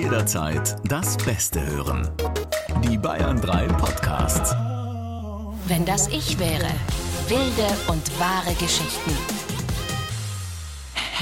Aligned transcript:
Jederzeit 0.00 0.76
das 0.88 1.18
Beste 1.18 1.60
hören. 1.60 2.08
Die 2.82 2.96
Bayern 2.96 3.38
3 3.38 3.66
Podcasts. 3.66 4.56
Wenn 5.66 5.84
das 5.84 6.08
ich 6.08 6.38
wäre. 6.38 6.70
Wilde 7.28 7.68
und 7.86 8.18
wahre 8.18 8.54
Geschichten. 8.54 9.49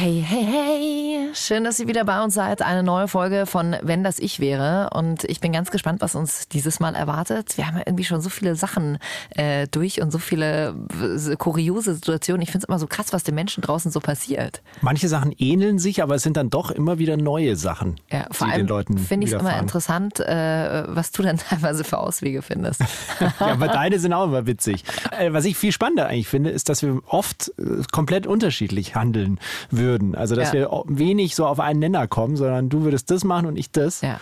Hey, 0.01 0.25
hey, 0.25 0.45
hey. 0.45 1.31
Schön, 1.35 1.65
dass 1.65 1.81
ihr 1.81 1.89
wieder 1.89 2.05
bei 2.05 2.23
uns 2.23 2.35
seid. 2.35 2.63
Eine 2.63 2.85
neue 2.85 3.09
Folge 3.09 3.47
von 3.47 3.75
Wenn 3.83 4.05
das 4.05 4.21
ich 4.21 4.39
wäre. 4.39 4.91
Und 4.95 5.25
ich 5.25 5.41
bin 5.41 5.51
ganz 5.51 5.73
gespannt, 5.73 6.01
was 6.03 6.15
uns 6.15 6.47
dieses 6.47 6.79
Mal 6.79 6.95
erwartet. 6.95 7.57
Wir 7.57 7.67
haben 7.67 7.79
ja 7.79 7.83
irgendwie 7.85 8.05
schon 8.05 8.21
so 8.21 8.29
viele 8.29 8.55
Sachen 8.55 8.99
äh, 9.31 9.67
durch 9.67 10.01
und 10.01 10.13
so 10.13 10.19
viele 10.19 10.77
äh, 11.03 11.35
kuriose 11.35 11.97
Situationen. 11.97 12.43
Ich 12.43 12.53
finde 12.53 12.63
es 12.65 12.69
immer 12.69 12.79
so 12.79 12.87
krass, 12.87 13.13
was 13.13 13.25
den 13.25 13.35
Menschen 13.35 13.61
draußen 13.61 13.91
so 13.91 13.99
passiert. 13.99 14.63
Manche 14.83 15.09
Sachen 15.09 15.33
ähneln 15.37 15.81
sich, 15.81 16.01
aber 16.01 16.15
es 16.15 16.23
sind 16.23 16.37
dann 16.37 16.49
doch 16.49 16.71
immer 16.71 17.01
wieder 17.01 17.17
neue 17.17 17.57
Sachen. 17.57 17.97
Ja, 18.09 18.27
vor 18.31 18.47
die 18.47 18.53
allem 18.53 18.67
den 18.67 18.69
Leuten 18.69 18.99
finde 18.99 19.27
ich 19.27 19.33
es 19.33 19.41
immer 19.41 19.59
interessant, 19.59 20.21
äh, 20.21 20.85
was 20.87 21.11
du 21.11 21.25
dann 21.25 21.39
teilweise 21.51 21.83
für 21.83 21.99
Auswege 21.99 22.43
findest. 22.43 22.83
Ja, 23.21 23.53
aber 23.53 23.67
deine 23.67 23.99
sind 23.99 24.13
auch 24.13 24.25
immer 24.25 24.47
witzig. 24.47 24.85
Äh, 25.11 25.33
Was 25.33 25.45
ich 25.45 25.57
viel 25.57 25.73
spannender 25.73 26.07
eigentlich 26.07 26.29
finde, 26.29 26.51
ist, 26.51 26.69
dass 26.69 26.83
wir 26.83 27.01
oft 27.07 27.53
äh, 27.59 27.83
komplett 27.91 28.27
unterschiedlich 28.27 28.95
handeln 28.95 29.41
würden. 29.71 29.88
Also, 30.15 30.35
dass 30.35 30.53
Ja. 30.53 30.71
wir 30.71 30.83
wenig 30.87 31.35
so 31.35 31.47
auf 31.47 31.61
einen 31.61 31.81
Nenner 31.81 32.07
kommen, 32.07 32.37
sondern 32.37 32.69
du 32.69 32.83
würdest 32.83 33.11
das 33.11 33.25
machen 33.25 33.47
und 33.47 33.57
ich 33.57 33.71
das. 33.71 34.01
Ja. 34.01 34.19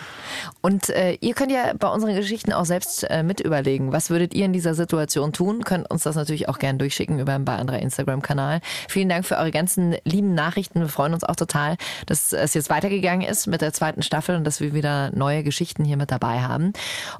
Und 0.61 0.89
äh, 0.89 1.13
ihr 1.21 1.33
könnt 1.33 1.51
ja 1.51 1.73
bei 1.77 1.87
unseren 1.89 2.15
Geschichten 2.15 2.53
auch 2.53 2.65
selbst 2.65 3.03
äh, 3.09 3.23
mit 3.23 3.39
überlegen, 3.39 3.91
was 3.91 4.09
würdet 4.09 4.33
ihr 4.33 4.45
in 4.45 4.53
dieser 4.53 4.73
Situation 4.73 5.33
tun? 5.33 5.63
Könnt 5.63 5.89
uns 5.89 6.03
das 6.03 6.15
natürlich 6.15 6.49
auch 6.49 6.59
gerne 6.59 6.77
durchschicken 6.77 7.19
über 7.19 7.33
den 7.33 7.45
Bayern 7.45 7.67
3 7.67 7.79
Instagram-Kanal. 7.79 8.61
Vielen 8.87 9.09
Dank 9.09 9.25
für 9.25 9.37
eure 9.37 9.51
ganzen 9.51 9.95
lieben 10.03 10.33
Nachrichten. 10.33 10.79
Wir 10.79 10.89
freuen 10.89 11.13
uns 11.13 11.23
auch 11.23 11.35
total, 11.35 11.77
dass 12.05 12.33
es 12.33 12.53
jetzt 12.53 12.69
weitergegangen 12.69 13.27
ist 13.27 13.47
mit 13.47 13.61
der 13.61 13.73
zweiten 13.73 14.01
Staffel 14.01 14.35
und 14.35 14.43
dass 14.43 14.61
wir 14.61 14.73
wieder 14.73 15.11
neue 15.15 15.43
Geschichten 15.43 15.83
hier 15.83 15.97
mit 15.97 16.11
dabei 16.11 16.41
haben. 16.41 16.73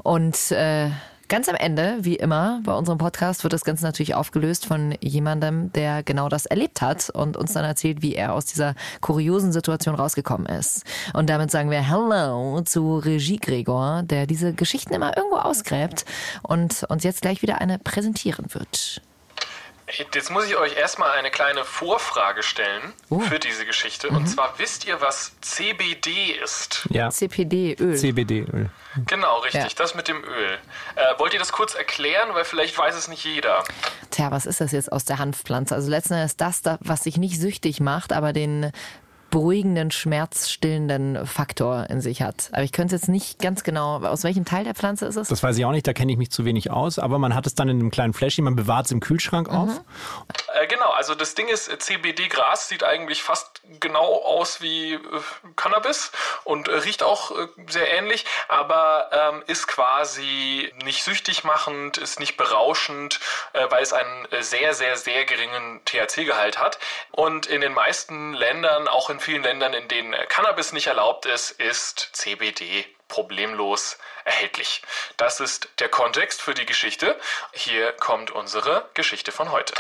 Und 0.03 0.51
äh, 0.51 0.89
Ganz 1.29 1.49
am 1.49 1.55
Ende, 1.55 1.97
wie 2.01 2.15
immer, 2.15 2.61
bei 2.63 2.73
unserem 2.73 2.99
Podcast 2.99 3.43
wird 3.43 3.51
das 3.51 3.65
Ganze 3.65 3.83
natürlich 3.83 4.15
aufgelöst 4.15 4.65
von 4.65 4.95
jemandem, 5.01 5.73
der 5.73 6.01
genau 6.01 6.29
das 6.29 6.45
erlebt 6.45 6.81
hat 6.81 7.09
und 7.09 7.35
uns 7.35 7.51
dann 7.51 7.65
erzählt, 7.65 8.01
wie 8.01 8.15
er 8.15 8.33
aus 8.33 8.45
dieser 8.45 8.75
kuriosen 9.01 9.51
Situation 9.51 9.95
rausgekommen 9.95 10.47
ist. 10.47 10.85
Und 11.13 11.29
damit 11.29 11.51
sagen 11.51 11.69
wir 11.69 11.81
Hello 11.81 12.61
zu 12.61 12.99
Regie 12.99 13.35
Gregor, 13.35 14.03
der 14.03 14.25
diese 14.25 14.53
Geschichten 14.53 14.93
immer 14.93 15.17
irgendwo 15.17 15.35
ausgräbt 15.35 16.05
und 16.43 16.83
uns 16.87 17.03
jetzt 17.03 17.21
gleich 17.21 17.41
wieder 17.41 17.59
eine 17.59 17.77
präsentieren 17.77 18.45
wird. 18.53 19.01
Jetzt 20.13 20.29
muss 20.31 20.45
ich 20.45 20.57
euch 20.57 20.75
erstmal 20.75 21.11
eine 21.11 21.31
kleine 21.31 21.63
Vorfrage 21.63 22.43
stellen 22.43 22.91
Oh. 23.09 23.19
für 23.19 23.39
diese 23.39 23.65
Geschichte. 23.65 24.09
Und 24.09 24.27
zwar 24.27 24.59
wisst 24.59 24.85
ihr, 24.85 24.99
was 24.99 25.31
CBD 25.39 26.31
ist? 26.43 26.85
Ja. 26.91 27.09
CPD, 27.09 27.75
Öl. 27.79 27.95
CBD-Öl. 27.95 28.69
Genau, 29.05 29.37
richtig, 29.39 29.61
Ja. 29.63 29.69
das 29.77 29.95
mit 29.95 30.09
dem 30.09 30.21
Öl. 30.25 30.57
Äh, 30.95 31.19
wollt 31.19 31.31
ihr 31.33 31.39
das 31.39 31.53
kurz 31.53 31.73
erklären? 31.73 32.29
Weil 32.33 32.43
vielleicht 32.43 32.77
weiß 32.77 32.95
es 32.95 33.07
nicht 33.07 33.23
jeder. 33.23 33.63
Tja, 34.11 34.29
was 34.29 34.45
ist 34.45 34.59
das 34.59 34.73
jetzt 34.73 34.91
aus 34.91 35.05
der 35.05 35.19
Hanfpflanze? 35.19 35.73
Also 35.75 35.89
letzten 35.89 36.15
Endes 36.15 36.35
das, 36.35 36.61
da- 36.61 36.77
was 36.81 37.03
sich 37.05 37.15
nicht 37.15 37.39
süchtig 37.39 37.79
macht, 37.79 38.11
aber 38.11 38.33
den 38.33 38.71
beruhigenden, 39.29 39.91
schmerzstillenden 39.91 41.25
Faktor 41.25 41.89
in 41.89 42.01
sich 42.01 42.21
hat. 42.21 42.49
Aber 42.53 42.63
ich 42.63 42.71
könnte 42.71 42.95
jetzt 42.95 43.09
nicht 43.09 43.39
ganz 43.39 43.63
genau, 43.63 43.97
aus 43.97 44.23
welchem 44.23 44.45
Teil 44.45 44.63
der 44.63 44.73
Pflanze 44.73 45.05
ist 45.05 45.15
es? 45.15 45.27
Das 45.27 45.43
weiß 45.43 45.57
ich 45.57 45.65
auch 45.65 45.71
nicht, 45.71 45.87
da 45.87 45.93
kenne 45.93 46.11
ich 46.11 46.17
mich 46.17 46.31
zu 46.31 46.45
wenig 46.45 46.71
aus, 46.71 46.99
aber 46.99 47.19
man 47.19 47.35
hat 47.35 47.45
es 47.45 47.55
dann 47.55 47.69
in 47.69 47.79
einem 47.79 47.91
kleinen 47.91 48.13
Fläschchen, 48.13 48.45
man 48.45 48.55
bewahrt 48.55 48.85
es 48.85 48.91
im 48.91 48.99
Kühlschrank 48.99 49.49
auf. 49.49 49.81
Äh, 50.53 50.67
genau, 50.67 50.89
also 50.91 51.15
das 51.15 51.35
Ding 51.35 51.47
ist, 51.47 51.67
äh, 51.67 51.77
CBD-Gras 51.77 52.67
sieht 52.67 52.83
eigentlich 52.83 53.23
fast 53.23 53.61
genau 53.79 54.23
aus 54.23 54.61
wie 54.61 54.93
äh, 54.93 54.99
Cannabis 55.55 56.11
und 56.43 56.67
äh, 56.67 56.75
riecht 56.75 57.03
auch 57.03 57.31
äh, 57.31 57.47
sehr 57.67 57.91
ähnlich, 57.91 58.25
aber 58.47 59.09
ähm, 59.11 59.43
ist 59.47 59.67
quasi 59.67 60.73
nicht 60.83 61.03
süchtig 61.03 61.43
machend, 61.43 61.97
ist 61.97 62.19
nicht 62.19 62.37
berauschend, 62.37 63.19
weil 63.53 63.81
es 63.81 63.93
einen 63.93 64.27
sehr, 64.39 64.73
sehr, 64.73 64.97
sehr 64.97 65.25
geringen 65.25 65.81
THC-Gehalt 65.85 66.57
hat. 66.59 66.79
Und 67.11 67.45
in 67.47 67.61
den 67.61 67.73
meisten 67.73 68.33
Ländern, 68.33 68.87
auch 68.87 69.09
in 69.09 69.19
vielen 69.19 69.43
Ländern, 69.43 69.73
in 69.73 69.87
denen 69.87 70.13
Cannabis 70.27 70.73
nicht 70.73 70.87
erlaubt 70.87 71.25
ist, 71.25 71.51
ist 71.51 72.09
CBD 72.13 72.85
problemlos 73.07 73.97
erhältlich. 74.25 74.81
Das 75.17 75.39
ist 75.39 75.69
der 75.79 75.89
Kontext 75.89 76.41
für 76.41 76.53
die 76.53 76.65
Geschichte. 76.65 77.19
Hier 77.53 77.93
kommt 77.93 78.31
unsere 78.31 78.89
Geschichte 78.93 79.31
von 79.31 79.51
heute. 79.51 79.73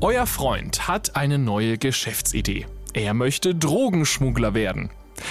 Euer 0.00 0.26
Freund 0.26 0.86
hat 0.86 1.16
eine 1.16 1.38
neue 1.38 1.76
Geschäftsidee. 1.76 2.66
Er 2.92 3.14
möchte 3.14 3.56
Drogenschmuggler 3.56 4.54
werden. 4.54 4.90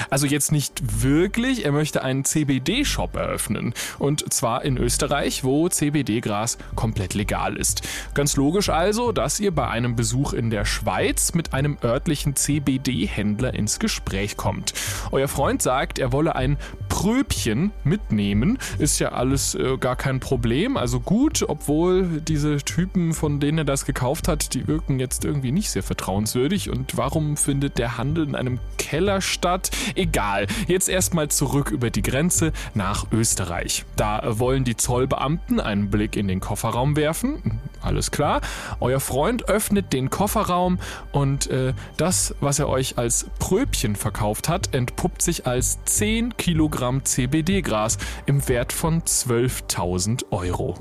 Also 0.09 0.27
jetzt 0.27 0.51
nicht 0.51 1.01
wirklich, 1.01 1.63
er 1.63 1.71
möchte 1.71 2.03
einen 2.03 2.25
CBD-Shop 2.25 3.15
eröffnen. 3.15 3.73
Und 3.97 4.33
zwar 4.33 4.65
in 4.65 4.77
Österreich, 4.77 5.45
wo 5.45 5.69
CBD-Gras 5.69 6.57
komplett 6.75 7.13
legal 7.13 7.55
ist. 7.55 7.87
Ganz 8.13 8.35
logisch 8.35 8.67
also, 8.67 9.13
dass 9.13 9.39
ihr 9.39 9.51
bei 9.51 9.69
einem 9.69 9.95
Besuch 9.95 10.33
in 10.33 10.49
der 10.49 10.65
Schweiz 10.65 11.33
mit 11.33 11.53
einem 11.53 11.77
örtlichen 11.81 12.35
CBD-Händler 12.35 13.53
ins 13.53 13.79
Gespräch 13.79 14.35
kommt. 14.35 14.73
Euer 15.11 15.29
Freund 15.29 15.61
sagt, 15.61 15.97
er 15.97 16.11
wolle 16.11 16.35
ein 16.35 16.57
Pröbchen 16.97 17.73
mitnehmen. 17.83 18.57
Ist 18.79 18.97
ja 18.97 19.09
alles 19.09 19.53
äh, 19.53 19.77
gar 19.77 19.95
kein 19.95 20.19
Problem. 20.19 20.77
Also 20.77 20.99
gut, 20.99 21.45
obwohl 21.47 22.21
diese 22.21 22.57
Typen, 22.57 23.13
von 23.13 23.39
denen 23.39 23.59
er 23.59 23.65
das 23.65 23.85
gekauft 23.85 24.27
hat, 24.27 24.55
die 24.55 24.67
wirken 24.67 24.99
jetzt 24.99 25.23
irgendwie 25.23 25.51
nicht 25.51 25.69
sehr 25.69 25.83
vertrauenswürdig. 25.83 26.71
Und 26.71 26.97
warum 26.97 27.37
findet 27.37 27.77
der 27.77 27.99
Handel 27.99 28.27
in 28.27 28.33
einem 28.33 28.57
Keller 28.79 29.21
statt? 29.21 29.69
Egal. 29.93 30.47
Jetzt 30.67 30.89
erstmal 30.89 31.29
zurück 31.29 31.69
über 31.69 31.91
die 31.91 32.01
Grenze 32.01 32.51
nach 32.73 33.05
Österreich. 33.11 33.85
Da 33.95 34.39
wollen 34.39 34.63
die 34.63 34.75
Zollbeamten 34.75 35.59
einen 35.59 35.91
Blick 35.91 36.15
in 36.15 36.27
den 36.27 36.39
Kofferraum 36.39 36.95
werfen. 36.95 37.59
Alles 37.81 38.11
klar. 38.11 38.41
Euer 38.79 38.99
Freund 38.99 39.49
öffnet 39.49 39.93
den 39.93 40.09
Kofferraum 40.09 40.79
und 41.11 41.47
äh, 41.47 41.73
das, 41.97 42.35
was 42.41 42.59
er 42.59 42.69
euch 42.69 42.97
als 42.97 43.27
Pröbchen 43.39 43.95
verkauft 43.95 44.49
hat, 44.49 44.73
entpuppt 44.73 45.21
sich 45.21 45.47
als 45.47 45.83
10 45.85 46.37
Kilogramm 46.37 47.05
CBD-Gras 47.05 47.97
im 48.25 48.47
Wert 48.47 48.73
von 48.73 49.01
12.000 49.01 50.31
Euro. 50.31 50.75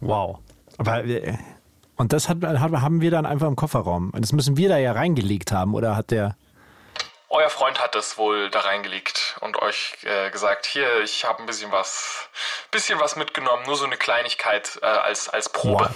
Wow. 0.00 0.40
Aber 0.78 1.04
äh, 1.04 1.34
und 1.96 2.12
das 2.12 2.28
hat, 2.28 2.42
haben 2.42 3.00
wir 3.00 3.10
dann 3.10 3.26
einfach 3.26 3.46
im 3.46 3.56
Kofferraum. 3.56 4.12
Das 4.18 4.32
müssen 4.32 4.56
wir 4.56 4.68
da 4.68 4.78
ja 4.78 4.92
reingelegt 4.92 5.52
haben, 5.52 5.74
oder 5.74 5.96
hat 5.96 6.10
der. 6.10 6.36
Euer 7.34 7.48
Freund 7.48 7.80
hat 7.82 7.96
es 7.96 8.18
wohl 8.18 8.50
da 8.50 8.60
reingelegt 8.60 9.36
und 9.40 9.56
euch 9.62 9.94
äh, 10.02 10.30
gesagt, 10.30 10.66
hier, 10.66 11.00
ich 11.02 11.24
habe 11.24 11.40
ein 11.40 11.46
bisschen 11.46 11.72
was, 11.72 12.28
bisschen 12.70 13.00
was 13.00 13.16
mitgenommen, 13.16 13.62
nur 13.64 13.76
so 13.76 13.86
eine 13.86 13.96
Kleinigkeit 13.96 14.78
äh, 14.82 14.84
als, 14.84 15.30
als 15.30 15.48
Probe. 15.48 15.84
Wow. 15.84 15.90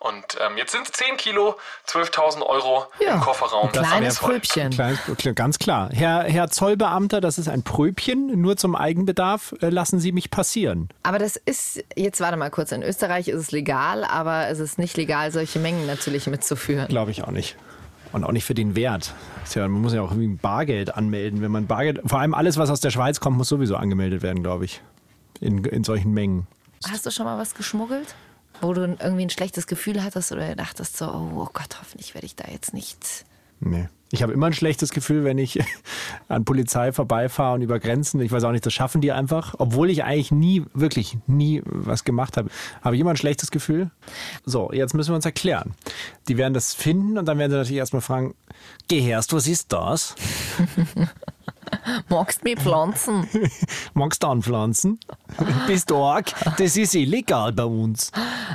Und 0.00 0.36
ähm, 0.44 0.56
jetzt 0.58 0.72
sind 0.72 0.82
es 0.86 0.92
10 0.92 1.18
Kilo, 1.18 1.56
12.000 1.88 2.42
Euro 2.44 2.86
Ja, 2.98 3.14
im 3.14 3.20
Kofferraum. 3.20 3.66
ein 3.68 3.72
kleines. 3.72 4.18
Pröbchen. 4.18 4.70
Kleines, 4.70 4.98
ganz 5.36 5.58
klar. 5.60 5.88
Herr, 5.92 6.24
Herr 6.24 6.50
Zollbeamter, 6.50 7.20
das 7.20 7.38
ist 7.38 7.48
ein 7.48 7.62
Pröbchen, 7.62 8.40
nur 8.40 8.56
zum 8.56 8.74
Eigenbedarf. 8.74 9.54
Äh, 9.62 9.68
Lassen 9.68 10.00
Sie 10.00 10.10
mich 10.10 10.32
passieren. 10.32 10.88
Aber 11.04 11.20
das 11.20 11.36
ist, 11.36 11.82
jetzt 11.94 12.20
warte 12.20 12.36
mal 12.36 12.50
kurz, 12.50 12.72
in 12.72 12.82
Österreich 12.82 13.28
ist 13.28 13.40
es 13.40 13.50
legal, 13.52 14.02
aber 14.04 14.48
es 14.48 14.58
ist 14.58 14.78
nicht 14.80 14.96
legal, 14.96 15.30
solche 15.30 15.60
Mengen 15.60 15.86
natürlich 15.86 16.26
mitzuführen. 16.26 16.88
Glaube 16.88 17.12
ich 17.12 17.22
auch 17.22 17.30
nicht. 17.30 17.56
Und 18.12 18.24
auch 18.24 18.32
nicht 18.32 18.44
für 18.44 18.54
den 18.54 18.76
Wert. 18.76 19.14
Ist 19.44 19.54
ja, 19.54 19.66
man 19.68 19.82
muss 19.82 19.92
ja 19.92 20.02
auch 20.02 20.10
irgendwie 20.10 20.28
Bargeld 20.36 20.94
anmelden, 20.94 21.42
wenn 21.42 21.50
man 21.50 21.66
Bargeld. 21.66 22.00
Vor 22.06 22.20
allem 22.20 22.34
alles, 22.34 22.56
was 22.56 22.70
aus 22.70 22.80
der 22.80 22.90
Schweiz 22.90 23.20
kommt, 23.20 23.36
muss 23.36 23.48
sowieso 23.48 23.76
angemeldet 23.76 24.22
werden, 24.22 24.42
glaube 24.42 24.64
ich. 24.64 24.80
In, 25.40 25.64
in 25.64 25.84
solchen 25.84 26.12
Mengen. 26.14 26.46
Hast 26.88 27.04
du 27.04 27.10
schon 27.10 27.26
mal 27.26 27.38
was 27.38 27.54
geschmuggelt? 27.54 28.14
Wo 28.60 28.72
du 28.72 28.82
irgendwie 28.82 29.22
ein 29.22 29.30
schlechtes 29.30 29.66
Gefühl 29.66 30.02
hattest 30.02 30.32
oder 30.32 30.54
dachtest 30.56 30.96
so, 30.96 31.06
oh, 31.06 31.30
oh 31.34 31.48
Gott, 31.52 31.78
hoffentlich 31.78 32.14
werde 32.14 32.26
ich 32.26 32.36
da 32.36 32.44
jetzt 32.50 32.72
nicht. 32.72 33.26
Nee. 33.60 33.88
Ich 34.12 34.22
habe 34.22 34.32
immer 34.32 34.46
ein 34.46 34.52
schlechtes 34.52 34.92
Gefühl, 34.92 35.24
wenn 35.24 35.36
ich 35.36 35.58
an 36.28 36.44
Polizei 36.44 36.92
vorbeifahre 36.92 37.54
und 37.54 37.62
über 37.62 37.80
Grenzen. 37.80 38.20
Ich 38.20 38.30
weiß 38.30 38.44
auch 38.44 38.52
nicht, 38.52 38.64
das 38.64 38.72
schaffen 38.72 39.00
die 39.00 39.10
einfach. 39.10 39.56
Obwohl 39.58 39.90
ich 39.90 40.04
eigentlich 40.04 40.30
nie, 40.30 40.64
wirklich 40.74 41.18
nie 41.26 41.62
was 41.64 42.04
gemacht 42.04 42.36
habe, 42.36 42.48
habe 42.82 42.94
ich 42.94 43.00
immer 43.00 43.10
ein 43.10 43.16
schlechtes 43.16 43.50
Gefühl. 43.50 43.90
So, 44.44 44.70
jetzt 44.72 44.94
müssen 44.94 45.10
wir 45.10 45.16
uns 45.16 45.24
erklären. 45.24 45.74
Die 46.28 46.36
werden 46.36 46.54
das 46.54 46.72
finden 46.72 47.18
und 47.18 47.26
dann 47.26 47.38
werden 47.38 47.50
sie 47.50 47.56
natürlich 47.56 47.78
erstmal 47.78 48.02
fragen, 48.02 48.34
Gehörst, 48.88 49.32
was 49.32 49.48
ist 49.48 49.72
das? 49.72 50.14
Magst 52.08 52.44
mir 52.44 52.56
Pflanzen? 52.56 53.28
Magst 53.94 54.22
du 54.22 54.26
anpflanzen? 54.28 54.98
Bist 55.66 55.90
du 55.90 55.96
arg? 55.96 56.26
Das 56.58 56.76
ist 56.76 56.94
illegal 56.94 57.52
bei 57.52 57.64
uns. 57.64 58.10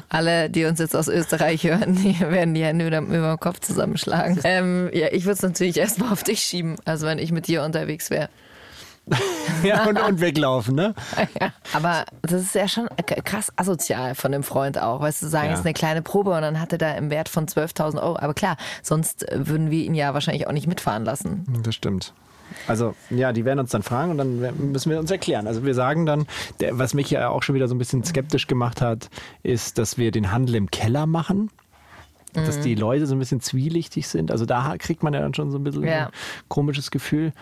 Alle, 0.09 0.49
die 0.49 0.65
uns 0.65 0.79
jetzt 0.79 0.95
aus 0.95 1.07
Österreich 1.07 1.63
hören, 1.63 1.95
die 2.03 2.19
werden 2.19 2.53
die 2.53 2.63
Hände 2.63 2.85
wieder 2.85 2.99
über 2.99 3.35
den 3.35 3.39
Kopf 3.39 3.59
zusammenschlagen. 3.59 4.39
Ähm, 4.43 4.89
ja, 4.93 5.07
ich 5.11 5.23
würde 5.25 5.33
es 5.33 5.41
natürlich 5.41 5.77
erstmal 5.77 6.11
auf 6.11 6.23
dich 6.23 6.41
schieben, 6.41 6.75
also 6.85 7.05
wenn 7.07 7.19
ich 7.19 7.31
mit 7.31 7.47
dir 7.47 7.63
unterwegs 7.63 8.09
wäre. 8.09 8.29
ja, 9.63 9.87
und, 9.87 9.99
und 9.99 10.21
weglaufen, 10.21 10.75
ne? 10.75 10.93
Aber 11.73 12.05
das 12.21 12.43
ist 12.43 12.55
ja 12.55 12.67
schon 12.67 12.87
krass 13.25 13.51
asozial 13.55 14.13
von 14.13 14.31
dem 14.31 14.43
Freund 14.43 14.77
auch. 14.77 15.01
Weißt 15.01 15.23
du, 15.23 15.27
sagen, 15.27 15.47
Ja. 15.47 15.53
es 15.53 15.59
ist 15.61 15.65
eine 15.65 15.73
kleine 15.73 16.01
Probe 16.03 16.31
und 16.35 16.41
dann 16.41 16.59
hat 16.61 16.71
er 16.71 16.77
da 16.77 16.91
im 16.93 17.09
Wert 17.09 17.27
von 17.27 17.47
12.000 17.47 17.95
Euro. 18.01 18.17
Aber 18.19 18.33
klar, 18.35 18.57
sonst 18.83 19.25
würden 19.33 19.71
wir 19.71 19.83
ihn 19.83 19.95
ja 19.95 20.13
wahrscheinlich 20.13 20.47
auch 20.47 20.51
nicht 20.51 20.67
mitfahren 20.67 21.03
lassen. 21.03 21.45
Das 21.63 21.73
stimmt. 21.73 22.13
Also, 22.67 22.95
ja, 23.09 23.33
die 23.33 23.45
werden 23.45 23.59
uns 23.59 23.71
dann 23.71 23.83
fragen 23.83 24.11
und 24.11 24.17
dann 24.17 24.71
müssen 24.71 24.89
wir 24.91 24.99
uns 24.99 25.11
erklären. 25.11 25.47
Also, 25.47 25.63
wir 25.65 25.73
sagen 25.73 26.05
dann, 26.05 26.25
der, 26.59 26.77
was 26.77 26.93
mich 26.93 27.09
ja 27.11 27.29
auch 27.29 27.43
schon 27.43 27.55
wieder 27.55 27.67
so 27.67 27.75
ein 27.75 27.77
bisschen 27.79 28.03
skeptisch 28.03 28.47
gemacht 28.47 28.81
hat, 28.81 29.09
ist, 29.43 29.77
dass 29.77 29.97
wir 29.97 30.11
den 30.11 30.31
Handel 30.31 30.55
im 30.55 30.69
Keller 30.71 31.05
machen. 31.05 31.49
Dass 32.33 32.59
Mhm. 32.59 32.61
die 32.63 32.75
Leute 32.75 33.07
so 33.07 33.15
ein 33.15 33.19
bisschen 33.19 33.41
zwielichtig 33.41 34.07
sind. 34.07 34.31
Also, 34.31 34.45
da 34.45 34.75
kriegt 34.79 35.03
man 35.03 35.13
ja 35.13 35.19
dann 35.19 35.33
schon 35.33 35.51
so 35.51 35.57
ein 35.57 35.63
bisschen 35.65 35.83
Ja. 35.83 36.05
ein 36.07 36.11
komisches 36.47 36.89
Gefühl. 36.89 37.33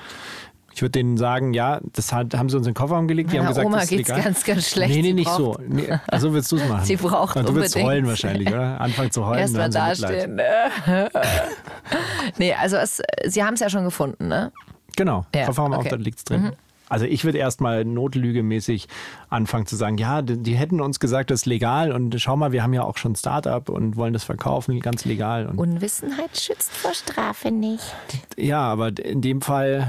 Ich 0.71 0.81
würde 0.83 0.91
denen 0.91 1.17
sagen, 1.17 1.53
ja, 1.53 1.81
das 1.93 2.13
hat, 2.13 2.33
haben 2.35 2.47
sie 2.47 2.55
uns 2.55 2.65
in 2.65 2.71
den 2.73 2.77
Kofferraum 2.77 3.07
gelegt. 3.07 3.31
Die 3.31 3.35
Meiner 3.37 3.47
haben 3.47 3.51
gesagt, 3.53 3.65
Oma 3.67 3.75
das 3.77 3.83
ist 3.85 3.89
geht's 3.89 4.09
legal. 4.09 4.23
ganz, 4.23 4.43
ganz 4.45 4.69
schlecht. 4.69 4.95
Nee, 4.95 5.01
nee, 5.01 5.13
nicht 5.13 5.29
so. 5.29 5.57
Nee, 5.67 5.89
also 6.07 6.31
willst 6.33 6.51
du 6.51 6.55
es 6.57 6.67
machen. 6.69 6.85
Sie 6.85 6.95
braucht 6.95 7.35
Und 7.35 7.49
Du 7.49 7.55
willst 7.55 7.75
unbedingt. 7.75 7.85
heulen 7.91 8.07
wahrscheinlich, 8.07 8.47
oder? 8.47 8.79
Anfangen 8.79 9.11
zu 9.11 9.25
heulen. 9.25 9.39
Erstmal 9.39 9.69
dastehen. 9.69 10.39
nee, 12.37 12.53
also 12.53 12.77
es, 12.77 13.01
Sie 13.25 13.43
haben 13.43 13.55
es 13.55 13.59
ja 13.59 13.69
schon 13.69 13.83
gefunden, 13.83 14.27
ne? 14.27 14.51
Genau, 14.99 15.25
Ja, 15.33 15.47
auch, 15.47 15.57
okay. 15.79 15.87
da 15.89 15.95
liegt's 15.95 16.25
drin. 16.25 16.41
Mhm. 16.41 16.51
Also 16.89 17.05
ich 17.05 17.23
würde 17.23 17.37
erstmal 17.37 17.85
notlügemäßig 17.85 18.89
anfangen 19.29 19.65
zu 19.65 19.77
sagen, 19.77 19.97
ja, 19.97 20.21
die, 20.21 20.37
die 20.37 20.55
hätten 20.55 20.81
uns 20.81 20.99
gesagt, 20.99 21.31
das 21.31 21.41
ist 21.41 21.45
legal 21.45 21.91
und 21.93 22.19
schau 22.19 22.35
mal, 22.35 22.51
wir 22.51 22.63
haben 22.63 22.73
ja 22.73 22.83
auch 22.83 22.97
schon 22.97 23.15
Start-up 23.15 23.69
und 23.69 23.95
wollen 23.95 24.11
das 24.11 24.23
verkaufen, 24.23 24.79
ganz 24.81 25.05
legal. 25.05 25.45
Und, 25.45 25.57
Unwissenheit 25.57 26.35
schützt 26.37 26.75
vor 26.75 26.93
Strafe 26.93 27.51
nicht. 27.51 27.95
ja, 28.35 28.59
aber 28.59 28.91
in 28.97 29.21
dem 29.21 29.41
Fall, 29.41 29.87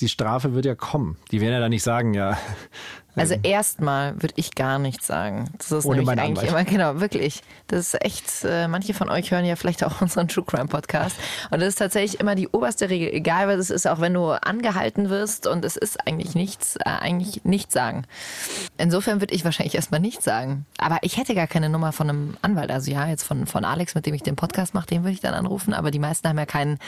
die 0.00 0.08
Strafe 0.08 0.52
wird 0.52 0.66
ja 0.66 0.74
kommen. 0.74 1.16
Die 1.30 1.40
werden 1.40 1.54
ja 1.54 1.60
dann 1.60 1.70
nicht 1.70 1.84
sagen, 1.84 2.12
ja, 2.12 2.36
Also 3.16 3.34
erstmal 3.42 4.14
würde 4.22 4.34
ich 4.36 4.54
gar 4.54 4.78
nichts 4.78 5.06
sagen. 5.06 5.50
Das 5.58 5.70
ist 5.72 5.84
Ohne 5.84 5.96
nämlich 5.96 6.06
meinen 6.06 6.18
eigentlich 6.20 6.48
Anwalt. 6.50 6.70
immer, 6.72 6.78
genau, 6.78 7.00
wirklich. 7.00 7.42
Das 7.66 7.80
ist 7.80 8.04
echt, 8.04 8.44
äh, 8.44 8.68
manche 8.68 8.94
von 8.94 9.10
euch 9.10 9.30
hören 9.30 9.44
ja 9.44 9.56
vielleicht 9.56 9.84
auch 9.84 10.00
unseren 10.00 10.28
True 10.28 10.44
Crime 10.44 10.68
Podcast. 10.68 11.16
Und 11.50 11.60
das 11.60 11.70
ist 11.70 11.78
tatsächlich 11.78 12.20
immer 12.20 12.34
die 12.34 12.48
oberste 12.48 12.88
Regel, 12.88 13.10
egal 13.12 13.48
was 13.48 13.58
es 13.58 13.70
ist, 13.70 13.86
auch 13.86 14.00
wenn 14.00 14.14
du 14.14 14.30
angehalten 14.30 15.10
wirst 15.10 15.46
und 15.46 15.64
es 15.64 15.76
ist 15.76 16.06
eigentlich 16.06 16.34
nichts, 16.34 16.76
äh, 16.76 16.84
eigentlich 16.84 17.44
nichts 17.44 17.74
sagen. 17.74 18.04
Insofern 18.78 19.20
würde 19.20 19.34
ich 19.34 19.44
wahrscheinlich 19.44 19.74
erstmal 19.74 20.00
nichts 20.00 20.24
sagen. 20.24 20.66
Aber 20.78 20.98
ich 21.02 21.16
hätte 21.16 21.34
gar 21.34 21.46
keine 21.46 21.68
Nummer 21.68 21.92
von 21.92 22.08
einem 22.08 22.36
Anwalt. 22.42 22.70
Also 22.70 22.90
ja, 22.90 23.06
jetzt 23.08 23.24
von, 23.24 23.46
von 23.46 23.64
Alex, 23.64 23.94
mit 23.94 24.06
dem 24.06 24.14
ich 24.14 24.22
den 24.22 24.36
Podcast 24.36 24.74
mache, 24.74 24.86
den 24.86 25.02
würde 25.02 25.12
ich 25.12 25.20
dann 25.20 25.34
anrufen. 25.34 25.74
Aber 25.74 25.90
die 25.90 25.98
meisten 25.98 26.28
haben 26.28 26.38
ja 26.38 26.46
keinen. 26.46 26.78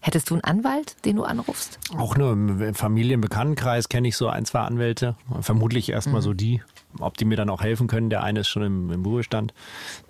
Hättest 0.00 0.30
du 0.30 0.34
einen 0.34 0.44
Anwalt, 0.44 1.04
den 1.04 1.16
du 1.16 1.24
anrufst? 1.24 1.78
auch 1.96 2.16
nur 2.16 2.32
im 2.32 2.74
Familienbekanntenkreis 2.74 3.88
kenne 3.88 4.08
ich 4.08 4.16
so 4.16 4.28
ein, 4.28 4.44
zwei 4.44 4.60
Anwälte. 4.60 5.16
Vermutlich 5.40 5.90
erstmal 5.90 6.22
so 6.22 6.34
die. 6.34 6.62
Ob 7.00 7.16
die 7.16 7.24
mir 7.24 7.36
dann 7.36 7.50
auch 7.50 7.60
helfen 7.62 7.86
können. 7.88 8.08
Der 8.08 8.22
eine 8.22 8.40
ist 8.40 8.48
schon 8.48 8.62
im, 8.62 8.90
im 8.90 9.04
Ruhestand, 9.04 9.52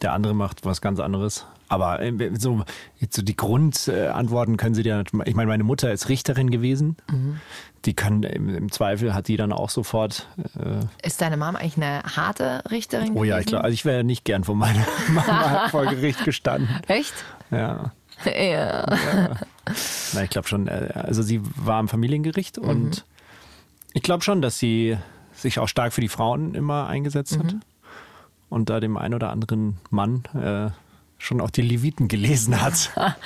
der 0.02 0.12
andere 0.12 0.34
macht 0.34 0.64
was 0.64 0.80
ganz 0.80 1.00
anderes. 1.00 1.46
Aber 1.68 2.00
äh, 2.00 2.30
so, 2.38 2.64
so 3.10 3.22
die 3.22 3.36
Grundantworten 3.36 4.56
können 4.56 4.74
sie 4.74 4.82
dir. 4.82 5.02
Ich 5.24 5.34
meine, 5.34 5.48
meine 5.48 5.64
Mutter 5.64 5.92
ist 5.92 6.08
Richterin 6.08 6.50
gewesen. 6.50 6.96
Die 7.84 7.94
kann 7.94 8.22
im, 8.22 8.54
im 8.54 8.70
Zweifel 8.72 9.14
hat 9.14 9.28
die 9.28 9.36
dann 9.36 9.52
auch 9.52 9.70
sofort. 9.70 10.28
Äh, 10.58 11.06
Ist 11.06 11.20
deine 11.20 11.36
Mom 11.36 11.56
eigentlich 11.56 11.76
eine 11.76 12.02
harte 12.16 12.62
Richterin? 12.70 13.12
oh 13.16 13.24
ja, 13.24 13.38
ich 13.38 13.46
glaube, 13.46 13.64
also 13.64 13.74
ich 13.74 13.84
wäre 13.84 14.04
nicht 14.04 14.24
gern 14.24 14.44
von 14.44 14.56
meiner 14.58 14.86
Mama 15.08 15.68
vor 15.70 15.86
Gericht 15.86 16.24
gestanden. 16.24 16.68
Echt? 16.86 17.14
Ja. 17.50 17.92
Ja. 18.24 19.36
Na, 20.12 20.22
ich 20.22 20.30
glaube 20.30 20.48
schon, 20.48 20.68
äh, 20.68 20.90
also 20.94 21.22
sie 21.22 21.40
war 21.56 21.76
am 21.76 21.88
Familiengericht 21.88 22.58
und 22.58 23.04
ich 23.92 24.02
glaube 24.02 24.22
schon, 24.22 24.42
dass 24.42 24.58
sie 24.58 24.96
sich 25.32 25.58
auch 25.58 25.68
stark 25.68 25.92
für 25.92 26.00
die 26.00 26.08
Frauen 26.08 26.54
immer 26.54 26.88
eingesetzt 26.88 27.38
hat 27.38 27.56
und 28.48 28.70
da 28.70 28.80
dem 28.80 28.96
einen 28.96 29.14
oder 29.14 29.30
anderen 29.30 29.78
Mann 29.90 30.24
äh, 30.34 30.70
schon 31.18 31.40
auch 31.40 31.50
die 31.50 31.62
Leviten 31.62 32.08
gelesen 32.08 32.60
hat. 32.60 32.90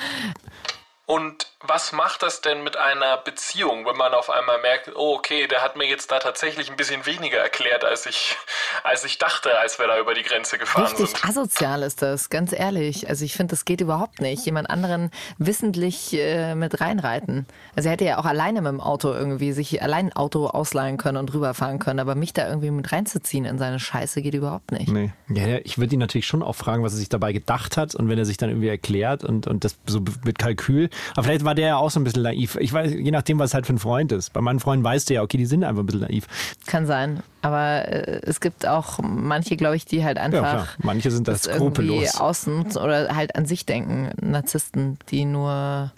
Und 1.07 1.52
was 1.65 1.93
macht 1.93 2.23
das 2.23 2.41
denn 2.41 2.63
mit 2.65 2.77
einer 2.77 3.19
Beziehung, 3.19 3.87
wenn 3.87 3.97
man 3.97 4.15
auf 4.15 4.31
einmal 4.31 4.61
merkt, 4.61 4.91
oh 4.97 5.15
okay, 5.15 5.47
der 5.47 5.63
hat 5.63 5.77
mir 5.77 5.87
jetzt 5.87 6.11
da 6.11 6.19
tatsächlich 6.19 6.71
ein 6.71 6.77
bisschen 6.77 7.07
weniger 7.07 7.39
erklärt, 7.39 7.85
als 7.85 8.07
ich, 8.07 8.37
als 8.83 9.05
ich 9.05 9.19
dachte, 9.19 9.59
als 9.59 9.79
wir 9.79 9.87
da 9.87 9.99
über 9.99 10.15
die 10.15 10.23
Grenze 10.23 10.59
gefahren 10.59 10.87
Richtig 10.87 11.11
sind. 11.11 11.25
asozial 11.25 11.83
ist 11.83 12.03
das, 12.03 12.31
ganz 12.31 12.53
ehrlich. 12.53 13.09
Also 13.09 13.25
ich 13.25 13.35
finde, 13.35 13.53
das 13.53 13.65
geht 13.65 13.81
überhaupt 13.81 14.21
nicht. 14.21 14.45
Jemand 14.45 14.71
anderen 14.71 15.11
wissentlich 15.39 16.13
äh, 16.15 16.55
mit 16.55 16.81
reinreiten. 16.81 17.47
Also 17.77 17.89
er 17.89 17.93
hätte 17.93 18.05
ja 18.05 18.19
auch 18.19 18.25
alleine 18.25 18.63
mit 18.63 18.73
dem 18.73 18.81
Auto 18.81 19.13
irgendwie 19.13 19.53
sich 19.53 19.83
allein 19.83 20.07
ein 20.07 20.13
Auto 20.15 20.47
ausleihen 20.47 20.97
können 20.97 21.19
und 21.19 21.33
rüberfahren 21.33 21.79
können, 21.79 22.01
aber 22.01 22.15
mich 22.15 22.33
da 22.33 22.49
irgendwie 22.49 22.71
mit 22.71 22.91
reinzuziehen 22.91 23.45
in 23.45 23.59
seine 23.59 23.79
Scheiße 23.79 24.23
geht 24.23 24.35
überhaupt 24.35 24.73
nicht. 24.73 24.89
Nee. 24.89 25.13
Ja, 25.29 25.47
ja, 25.47 25.59
ich 25.63 25.79
würde 25.79 25.95
ihn 25.95 26.01
natürlich 26.01 26.27
schon 26.27 26.43
auch 26.43 26.57
fragen, 26.57 26.83
was 26.83 26.93
er 26.95 26.99
sich 26.99 27.09
dabei 27.09 27.33
gedacht 27.33 27.77
hat 27.77 27.95
und 27.95 28.09
wenn 28.09 28.19
er 28.19 28.25
sich 28.25 28.37
dann 28.37 28.51
irgendwie 28.51 28.69
erklärt 28.69 29.25
und, 29.25 29.47
und 29.47 29.65
das 29.65 29.79
so 29.87 30.03
mit 30.25 30.39
Kalkül. 30.39 30.91
Aber 31.13 31.25
vielleicht 31.25 31.45
war 31.45 31.52
der 31.55 31.67
ja 31.69 31.77
auch 31.77 31.91
so 31.91 32.01
ein 32.01 32.05
bisschen 32.05 32.23
naiv. 32.23 32.57
Ich 32.61 32.73
weiß, 32.73 32.93
je 32.93 33.11
nachdem, 33.11 33.39
was 33.39 33.55
halt 33.55 33.67
für 33.67 33.73
ein 33.75 33.79
Freund 33.79 34.13
ist. 34.13 34.33
Bei 34.33 34.41
meinen 34.41 34.61
Freunden 34.61 34.85
weißt 34.85 35.11
du 35.11 35.15
ja, 35.15 35.23
okay, 35.23 35.37
die 35.39 35.47
sind 35.47 35.65
einfach 35.65 35.83
ein 35.83 35.87
bisschen 35.87 36.03
naiv. 36.03 36.27
Kann 36.67 36.87
sein. 36.87 37.23
Aber 37.43 37.89
äh, 37.89 38.21
es 38.25 38.41
gibt 38.41 38.67
auch 38.67 38.99
manche, 39.03 39.57
glaube 39.57 39.77
ich, 39.77 39.85
die 39.85 40.05
halt 40.05 40.17
Ja, 40.19 40.25
einfach 40.25 40.41
klar. 40.41 40.69
Manche 40.79 41.11
sind 41.11 41.29
das 41.29 41.43
das 41.43 41.55
irgendwie 41.57 41.83
skrupellos. 41.89 42.21
außen 42.21 42.77
oder 42.77 43.15
halt 43.17 43.37
an 43.37 43.47
sich 43.47 43.67
denken. 43.67 44.11
Narzissten, 44.21 44.99
die 45.11 45.25
nur 45.25 45.93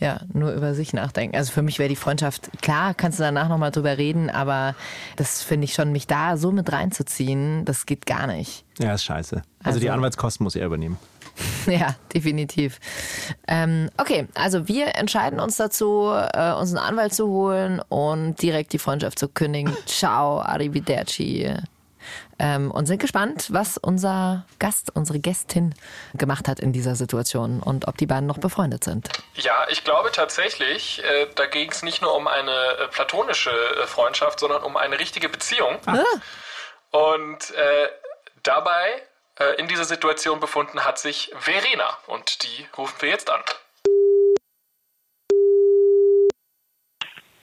ja, 0.00 0.20
nur 0.32 0.52
über 0.52 0.74
sich 0.74 0.92
nachdenken. 0.92 1.34
Also 1.36 1.50
für 1.50 1.62
mich 1.62 1.80
wäre 1.80 1.88
die 1.88 1.96
Freundschaft, 1.96 2.50
klar, 2.62 2.94
kannst 2.94 3.18
du 3.18 3.24
danach 3.24 3.48
nochmal 3.48 3.72
drüber 3.72 3.98
reden, 3.98 4.30
aber 4.30 4.76
das 5.16 5.42
finde 5.42 5.64
ich 5.64 5.74
schon, 5.74 5.90
mich 5.90 6.06
da 6.06 6.36
so 6.36 6.52
mit 6.52 6.70
reinzuziehen, 6.70 7.64
das 7.64 7.84
geht 7.84 8.06
gar 8.06 8.28
nicht. 8.28 8.64
Ja, 8.78 8.94
ist 8.94 9.02
scheiße. 9.02 9.42
Also, 9.64 9.80
die 9.80 9.86
Also- 9.88 9.96
Anwaltskosten 9.96 10.44
muss 10.44 10.54
er 10.54 10.66
übernehmen. 10.66 10.98
Ja, 11.66 11.96
definitiv. 12.14 12.78
Ähm, 13.46 13.90
okay, 13.98 14.26
also 14.34 14.68
wir 14.68 14.94
entscheiden 14.96 15.40
uns 15.40 15.56
dazu, 15.56 16.10
äh, 16.12 16.52
uns 16.52 16.70
einen 16.70 16.78
Anwalt 16.78 17.14
zu 17.14 17.28
holen 17.28 17.80
und 17.88 18.40
direkt 18.40 18.72
die 18.72 18.78
Freundschaft 18.78 19.18
zu 19.18 19.28
kündigen. 19.28 19.76
Ciao, 19.86 20.40
arrivederci. 20.40 21.54
Ähm, 22.38 22.70
und 22.70 22.86
sind 22.86 23.00
gespannt, 23.00 23.48
was 23.50 23.76
unser 23.76 24.46
Gast, 24.58 24.92
unsere 24.94 25.18
Gästin 25.18 25.74
gemacht 26.14 26.48
hat 26.48 26.60
in 26.60 26.72
dieser 26.72 26.94
Situation 26.94 27.60
und 27.60 27.88
ob 27.88 27.98
die 27.98 28.06
beiden 28.06 28.26
noch 28.26 28.38
befreundet 28.38 28.84
sind. 28.84 29.08
Ja, 29.34 29.66
ich 29.70 29.84
glaube 29.84 30.10
tatsächlich, 30.12 31.02
äh, 31.04 31.26
da 31.34 31.46
ging 31.46 31.70
es 31.70 31.82
nicht 31.82 32.00
nur 32.00 32.16
um 32.16 32.28
eine 32.28 32.50
äh, 32.50 32.88
platonische 32.88 33.50
äh, 33.50 33.86
Freundschaft, 33.86 34.40
sondern 34.40 34.62
um 34.62 34.76
eine 34.76 34.98
richtige 34.98 35.28
Beziehung. 35.28 35.76
Und 36.92 37.50
äh, 37.50 37.88
dabei 38.42 39.02
äh, 39.38 39.60
in 39.60 39.68
dieser 39.68 39.84
Situation 39.84 40.40
befunden 40.40 40.84
hat 40.84 40.98
sich 40.98 41.30
Verena 41.38 41.96
und 42.06 42.42
die 42.42 42.66
rufen 42.76 43.00
wir 43.00 43.08
jetzt 43.10 43.30
an. 43.30 43.40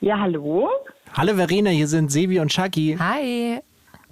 Ja, 0.02 0.20
hallo? 0.20 0.70
Hallo 1.14 1.36
Verena, 1.36 1.70
hier 1.70 1.88
sind 1.88 2.12
Sebi 2.12 2.40
und 2.40 2.52
Shaki. 2.52 2.98
Hi. 3.00 3.62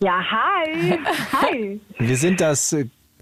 Ja, 0.02 0.20
hi. 0.32 1.00
Hi. 1.34 1.82
Wir 1.98 2.18
sind 2.18 2.42
das 2.42 2.76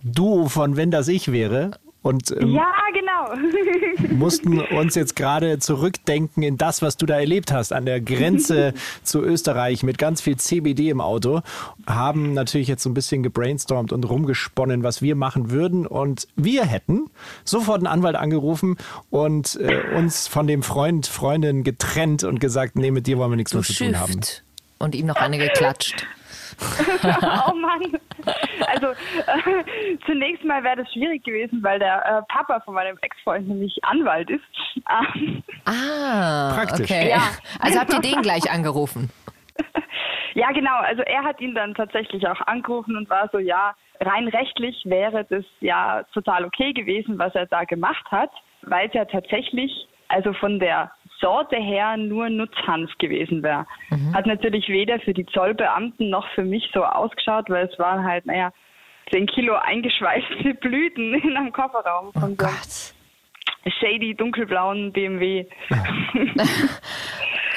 Duo 0.04 0.48
von 0.48 0.78
Wenn 0.78 0.90
das 0.90 1.08
ich 1.08 1.32
wäre 1.32 1.72
und 2.02 2.32
ähm, 2.32 2.54
Ja, 2.54 2.72
genau. 2.94 4.12
mussten 4.14 4.60
uns 4.60 4.96
jetzt 4.96 5.16
gerade 5.16 5.60
zurückdenken 5.60 6.42
in 6.42 6.58
das, 6.58 6.82
was 6.82 6.98
du 6.98 7.06
da 7.06 7.20
erlebt 7.20 7.52
hast 7.52 7.74
an 7.74 7.86
der 7.86 8.02
Grenze 8.02 8.74
zu 9.04 9.22
Österreich 9.22 9.84
mit 9.84 9.98
ganz 9.98 10.22
viel 10.22 10.38
CBD 10.38 10.90
im 10.90 11.00
Auto. 11.00 11.42
Haben 11.86 12.34
natürlich 12.34 12.68
jetzt 12.68 12.84
so 12.84 12.90
ein 12.90 12.96
bisschen 12.96 13.22
gebrainstormt 13.22 13.94
und 13.94 14.10
rumgesponnen, 14.10 14.84
was 14.84 15.02
wir 15.02 15.16
machen 15.16 15.52
würden. 15.52 15.86
Und 15.86 16.28
wir 16.36 16.66
hätten 16.66 17.06
sofort 17.44 17.78
einen 17.78 17.88
Anwalt 17.88 18.16
angerufen 18.16 18.78
und 19.10 19.60
äh, 19.60 19.96
uns 19.96 20.28
von 20.28 20.48
dem 20.48 20.64
Freund, 20.64 21.06
Freundin 21.06 21.64
getrennt 21.64 22.24
und 22.24 22.40
gesagt, 22.40 22.76
nee, 22.76 22.92
mit 22.92 23.06
dir 23.06 23.18
wollen 23.18 23.32
wir 23.32 23.38
nichts 23.38 23.52
Du 23.52 23.58
mehr 23.58 23.64
zu 23.64 23.74
tun 23.74 24.00
haben. 24.00 24.20
Und 24.82 24.96
ihm 24.96 25.06
noch 25.06 25.16
eine 25.18 25.38
geklatscht. 25.38 26.06
oh 27.04 27.56
Mann. 27.56 28.00
Also 28.68 28.88
äh, 28.88 29.98
zunächst 30.06 30.44
mal 30.44 30.64
wäre 30.64 30.78
das 30.78 30.92
schwierig 30.94 31.24
gewesen, 31.24 31.64
weil 31.64 31.80
der 31.80 32.06
äh, 32.06 32.22
Papa 32.32 32.60
von 32.62 32.76
meinem 32.76 32.98
Ex-Freund 33.02 33.48
nämlich 33.48 33.78
Anwalt 33.84 34.30
ist. 34.30 34.44
Ähm, 34.76 35.44
Ah, 35.66 36.54
Praktisch. 36.56 36.92
okay. 36.92 37.10
Ja. 37.10 37.22
Also 37.60 37.80
habt 37.80 37.94
ihr 37.94 38.00
den 38.02 38.22
gleich 38.22 38.50
angerufen? 38.52 39.10
ja, 40.34 40.52
genau. 40.52 40.76
Also 40.78 41.02
er 41.04 41.24
hat 41.24 41.40
ihn 41.40 41.56
dann 41.56 41.74
tatsächlich 41.76 42.28
auch 42.28 42.42
angerufen 42.48 42.96
und 42.96 43.10
war 43.10 43.30
so, 43.32 43.40
ja, 43.40 43.74
rein 44.00 44.28
rechtlich 44.28 44.82
wäre 44.86 45.26
das 45.30 45.46
ja 45.60 46.04
total 46.14 46.46
okay 46.46 46.74
gewesen, 46.74 47.18
was 47.20 47.34
er 47.36 47.46
da 47.46 47.64
gemacht 47.64 48.06
hat, 48.12 48.32
weil 48.64 48.88
es 48.88 48.94
ja 48.94 49.06
tatsächlich, 49.06 49.72
also 50.08 50.34
von 50.34 50.60
der 50.60 50.92
Sorte 51.22 51.56
her 51.56 51.96
nur 51.98 52.30
Nutzhanf 52.30 52.90
gewesen 52.98 53.44
wäre. 53.44 53.66
Hat 54.14 54.26
natürlich 54.26 54.68
weder 54.68 55.00
für 55.00 55.14
die 55.14 55.26
Zollbeamten 55.28 56.10
noch 56.10 56.28
für 56.34 56.44
mich 56.44 56.70
so 56.74 56.84
ausgeschaut, 56.84 57.50
weil 57.50 57.68
es 57.72 57.78
waren 57.80 58.04
halt, 58.04 58.26
naja, 58.26 58.52
10 59.12 59.28
Kilo 59.28 59.56
eingeschweißte 59.56 60.54
Blüten 60.62 61.14
in 61.14 61.38
einem 61.38 61.54
Kofferraum 61.54 62.12
von 62.14 62.16
Oh 62.16 62.20
so 62.22 62.26
einem 62.26 62.38
Gott. 62.38 62.94
shady 63.80 64.16
dunkelblauen 64.16 64.92
BMW. 64.92 65.46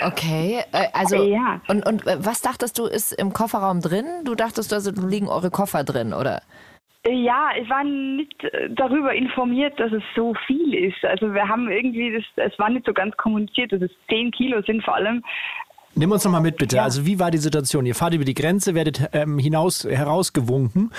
Okay, 0.02 0.60
äh, 0.72 0.88
also 0.92 1.22
Ja. 1.24 1.60
und, 1.68 1.86
und 1.86 2.06
äh, 2.06 2.16
was 2.18 2.42
dachtest 2.42 2.78
du, 2.78 2.86
ist 2.86 3.12
im 3.12 3.32
Kofferraum 3.32 3.80
drin? 3.80 4.04
Du 4.24 4.34
dachtest 4.34 4.72
also, 4.72 4.90
da 4.90 5.00
liegen 5.06 5.28
eure 5.28 5.50
Koffer 5.50 5.84
drin, 5.84 6.12
oder? 6.12 6.42
Ja, 7.06 7.50
ich 7.60 7.68
war 7.68 7.84
nicht 7.84 8.44
äh, 8.44 8.70
darüber 8.70 9.14
informiert, 9.14 9.78
dass 9.78 9.92
es 9.92 10.02
so 10.16 10.32
viel 10.46 10.72
ist. 10.74 11.04
Also 11.04 11.34
wir 11.34 11.46
haben 11.46 11.70
irgendwie, 11.70 12.12
das, 12.12 12.50
es 12.50 12.58
war 12.58 12.70
nicht 12.70 12.86
so 12.86 12.94
ganz 12.94 13.14
kommuniziert, 13.18 13.72
dass 13.72 13.82
es 13.82 13.90
10 14.08 14.30
Kilo 14.30 14.62
sind 14.62 14.82
vor 14.82 14.94
allem. 14.94 15.22
Nimm 15.96 16.10
uns 16.10 16.24
noch 16.24 16.32
mal 16.32 16.40
mit, 16.40 16.56
bitte. 16.56 16.82
Also 16.82 17.06
wie 17.06 17.20
war 17.20 17.30
die 17.30 17.38
Situation? 17.38 17.86
Ihr 17.86 17.94
fahrt 17.94 18.14
über 18.14 18.24
die 18.24 18.34
Grenze, 18.34 18.74
werdet 18.74 19.08
ähm, 19.12 19.38
hinaus 19.38 19.84
herausgewunken. 19.84 20.92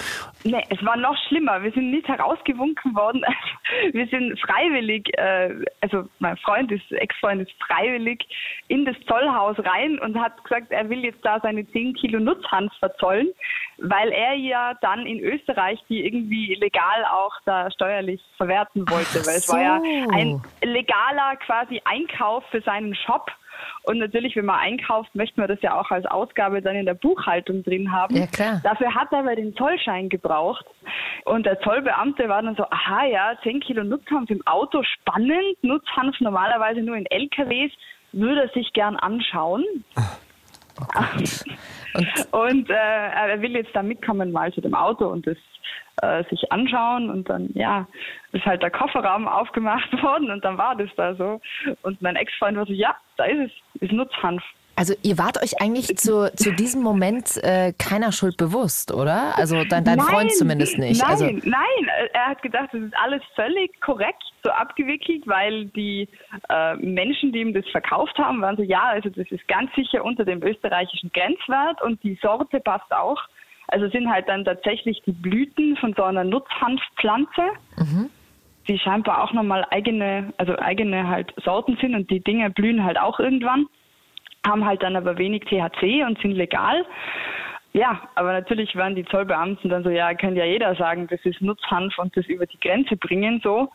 Nee, 0.46 0.64
es 0.70 0.84
war 0.86 0.96
noch 0.96 1.18
schlimmer. 1.28 1.62
Wir 1.64 1.72
sind 1.74 1.92
nicht 1.92 2.08
herausgewunken 2.08 2.96
worden. 2.96 3.22
Wir 3.92 4.08
sind 4.08 4.40
freiwillig, 4.40 5.10
äh, 5.18 5.54
also 5.82 6.08
mein 6.20 6.38
Freund 6.38 6.72
ist, 6.72 6.90
Ex-Freund 6.92 7.42
ist 7.42 7.52
freiwillig 7.60 8.26
in 8.68 8.86
das 8.86 8.96
Zollhaus 9.08 9.58
rein 9.60 10.00
und 10.00 10.18
hat 10.20 10.42
gesagt, 10.44 10.72
er 10.72 10.90
will 10.90 11.04
jetzt 11.04 11.24
da 11.26 11.40
seine 11.42 11.68
10 11.68 11.96
Kilo 11.96 12.20
Nutzhanf 12.20 12.72
verzollen, 12.80 13.28
weil 13.78 14.10
er 14.12 14.36
ja 14.36 14.76
dann 14.82 15.06
in 15.06 15.20
Österreich 15.20 15.80
die 15.90 16.06
irgendwie 16.06 16.56
legal 16.56 17.06
auch 17.12 17.34
da 17.46 17.70
steuerlich 17.72 18.22
verwerten 18.38 18.90
wollte. 18.90 19.26
weil 19.26 19.38
es 19.38 19.50
war 19.50 19.62
ja 19.62 19.82
ein 20.14 20.42
legaler 20.62 21.36
quasi 21.46 21.82
Einkauf 21.84 22.44
für 22.52 22.62
seinen 22.62 22.96
Shop. 22.96 23.30
Und 23.84 24.00
natürlich, 24.00 24.36
wenn 24.36 24.46
man 24.46 24.60
einkauft, 24.60 25.14
möchte 25.16 25.40
man 25.40 25.50
das 25.50 25.62
ja 25.62 25.80
auch 25.80 25.92
als 25.92 26.06
Ausgabe 26.06 26.62
dann 26.62 26.76
in 26.76 26.86
der 26.86 26.94
Buchhaltung 26.94 27.64
drin 27.64 27.92
haben. 27.92 28.16
Ja, 28.16 28.28
klar. 28.28 28.62
Dafür 28.64 28.94
hat 28.94 29.12
er 29.12 29.20
aber 29.20 29.36
den 29.36 29.56
Zollschein 29.56 30.10
gebraucht. 30.10 30.66
Und 31.26 31.46
der 31.46 31.60
Zollbeamte 31.62 32.28
war 32.30 32.42
dann 32.42 32.56
so, 32.56 32.64
aha 32.70 33.06
ja, 33.06 33.34
10 33.44 33.60
Kilo 33.60 33.84
Nutzhanf 33.84 34.30
im 34.30 34.46
Auto, 34.46 34.84
spannend. 34.84 35.58
Nutzhanf 35.62 36.20
normalerweise 36.20 36.82
nur 36.82 36.96
in 36.96 37.06
LKWs, 37.06 37.72
würde 38.12 38.44
er 38.44 38.50
sich 38.50 38.72
gern 38.74 38.96
anschauen. 38.96 39.64
Und 40.78 42.32
Und 42.32 42.70
äh, 42.70 42.74
er 42.74 43.42
will 43.42 43.56
jetzt 43.56 43.74
da 43.74 43.82
mitkommen 43.82 44.32
mal 44.32 44.52
zu 44.54 44.62
dem 44.62 44.74
Auto 44.74 45.08
und 45.08 45.26
das 45.26 45.38
äh, 46.02 46.24
sich 46.30 46.52
anschauen 46.52 47.10
und 47.10 47.30
dann, 47.30 47.50
ja, 47.54 47.88
ist 48.34 48.46
halt 48.46 48.62
der 48.62 48.72
Kofferraum 48.72 49.28
aufgemacht 49.28 49.92
worden 50.04 50.30
und 50.32 50.44
dann 50.44 50.58
war 50.58 50.76
das 50.76 50.90
da 50.98 51.16
so. 51.16 51.40
Und 51.84 52.02
mein 52.02 52.16
Ex-Freund 52.16 52.58
war 52.58 52.66
so, 52.66 52.74
ja, 52.74 52.96
da 53.18 53.26
ist 53.26 53.52
es, 53.76 53.82
ist 53.82 53.92
Nutzhanf. 53.92 54.44
Also 54.76 54.94
ihr 55.04 55.18
wart 55.18 55.42
euch 55.42 55.62
eigentlich 55.62 55.98
zu, 55.98 56.32
zu 56.36 56.52
diesem 56.52 56.84
Moment 56.84 57.38
äh, 57.44 57.74
keiner 57.74 58.12
Schuld 58.12 58.38
bewusst, 58.38 58.94
oder? 58.94 59.38
Also 59.38 59.64
dein, 59.64 59.86
dein 59.86 60.00
Freund 60.00 60.32
zumindest 60.34 60.78
nicht. 60.78 61.02
Nein, 61.02 61.10
also 61.10 61.26
nein, 61.26 61.90
er 62.14 62.28
hat 62.28 62.42
gedacht, 62.42 62.70
das 62.74 62.82
ist 62.82 62.98
alles 63.02 63.22
völlig 63.36 63.80
korrekt 63.82 64.24
so 64.44 64.52
abgewickelt, 64.52 65.26
weil 65.26 65.66
die 65.68 66.08
äh, 66.50 66.76
Menschen, 66.76 67.32
die 67.32 67.40
ihm 67.40 67.54
das 67.54 67.66
verkauft 67.70 68.18
haben, 68.18 68.42
waren 68.42 68.58
so, 68.58 68.64
ja, 68.64 68.84
also 68.84 69.10
das 69.10 69.30
ist 69.32 69.48
ganz 69.48 69.74
sicher 69.76 70.04
unter 70.04 70.26
dem 70.26 70.44
österreichischen 70.44 71.12
Grenzwert 71.14 71.82
und 71.82 72.02
die 72.04 72.18
Sorte 72.22 72.60
passt 72.60 72.92
auch. 72.92 73.22
Also 73.68 73.90
sind 73.90 74.10
halt 74.10 74.30
dann 74.30 74.46
tatsächlich 74.46 75.02
die 75.06 75.12
Blüten 75.12 75.76
von 75.78 75.96
so 75.96 76.04
einer 76.04 76.24
Nutzhanfpflanze, 76.24 77.42
die 78.68 78.78
scheinbar 78.78 79.24
auch 79.24 79.34
nochmal 79.34 79.66
eigene, 79.72 80.32
also 80.38 80.56
eigene 80.60 81.08
halt 81.08 81.34
Sorten 81.44 81.76
sind 81.82 81.96
und 81.96 82.10
die 82.12 82.20
Dinge 82.20 82.52
blühen 82.52 82.84
halt 82.84 83.00
auch 83.00 83.20
irgendwann 83.20 83.68
haben 84.46 84.66
halt 84.66 84.84
dann 84.84 84.96
aber 84.96 85.18
wenig 85.18 85.44
THC 85.46 86.04
und 86.06 86.20
sind 86.22 86.34
legal. 86.34 86.86
Ja, 87.74 88.02
aber 88.16 88.32
natürlich 88.32 88.74
waren 88.78 88.96
die 88.96 89.04
Zollbeamten 89.06 89.70
dann 89.70 89.84
so, 89.84 89.90
ja, 89.90 90.14
kann 90.14 90.36
ja 90.36 90.46
jeder 90.46 90.76
sagen, 90.76 91.08
das 91.10 91.20
ist 91.26 91.42
Nutzhanf 91.42 91.98
und 92.00 92.16
das 92.16 92.26
über 92.28 92.46
die 92.46 92.60
Grenze 92.60 92.96
bringen, 92.96 93.42
so. 93.44 93.70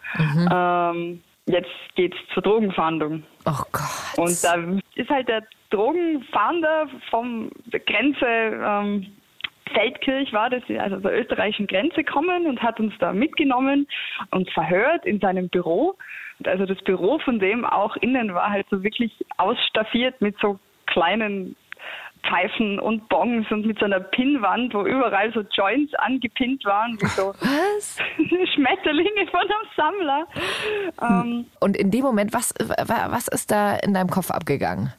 Ähm, 0.50 1.20
jetzt 1.46 1.68
geht's 1.96 2.16
zur 2.32 2.42
Drogenfahndung. 2.42 3.22
oh 3.44 3.62
Gott. 3.72 4.16
Und 4.16 4.42
da 4.42 4.56
ist 4.94 5.10
halt 5.10 5.28
der 5.28 5.42
Drogenfahnder 5.68 6.88
vom 7.10 7.50
der 7.66 7.80
Grenze 7.80 8.26
ähm, 8.26 9.06
Feldkirch 9.74 10.32
war 10.32 10.50
das, 10.50 10.62
also 10.78 10.96
der 10.96 11.20
österreichischen 11.20 11.66
Grenze 11.66 12.02
kommen 12.04 12.46
und 12.46 12.62
hat 12.62 12.80
uns 12.80 12.92
da 12.98 13.12
mitgenommen 13.12 13.86
und 14.30 14.50
verhört 14.50 15.04
in 15.04 15.20
seinem 15.20 15.48
Büro. 15.48 15.96
Also 16.46 16.66
das 16.66 16.78
Büro 16.82 17.18
von 17.20 17.38
dem 17.38 17.64
auch 17.64 17.96
innen 17.96 18.34
war 18.34 18.50
halt 18.50 18.66
so 18.70 18.82
wirklich 18.82 19.12
ausstaffiert 19.36 20.20
mit 20.20 20.36
so 20.40 20.58
kleinen 20.86 21.56
Pfeifen 22.22 22.78
und 22.78 23.08
Bongs 23.08 23.50
und 23.50 23.64
mit 23.66 23.78
so 23.78 23.86
einer 23.86 24.00
Pinnwand, 24.00 24.74
wo 24.74 24.82
überall 24.84 25.32
so 25.32 25.40
Joints 25.54 25.94
angepinnt 25.94 26.64
waren, 26.66 27.00
wie 27.00 27.06
so 27.06 27.28
Was? 27.40 27.98
Schmetterlinge 28.54 29.26
von 29.30 29.40
einem 29.40 29.68
Sammler. 29.76 30.26
Ähm, 31.00 31.46
Und 31.60 31.76
in 31.78 31.90
dem 31.90 32.02
Moment, 32.02 32.34
was, 32.34 32.52
wa- 32.60 33.06
was 33.10 33.26
ist 33.28 33.50
da 33.50 33.76
in 33.76 33.94
deinem 33.94 34.10
Kopf 34.10 34.30
abgegangen? 34.30 34.92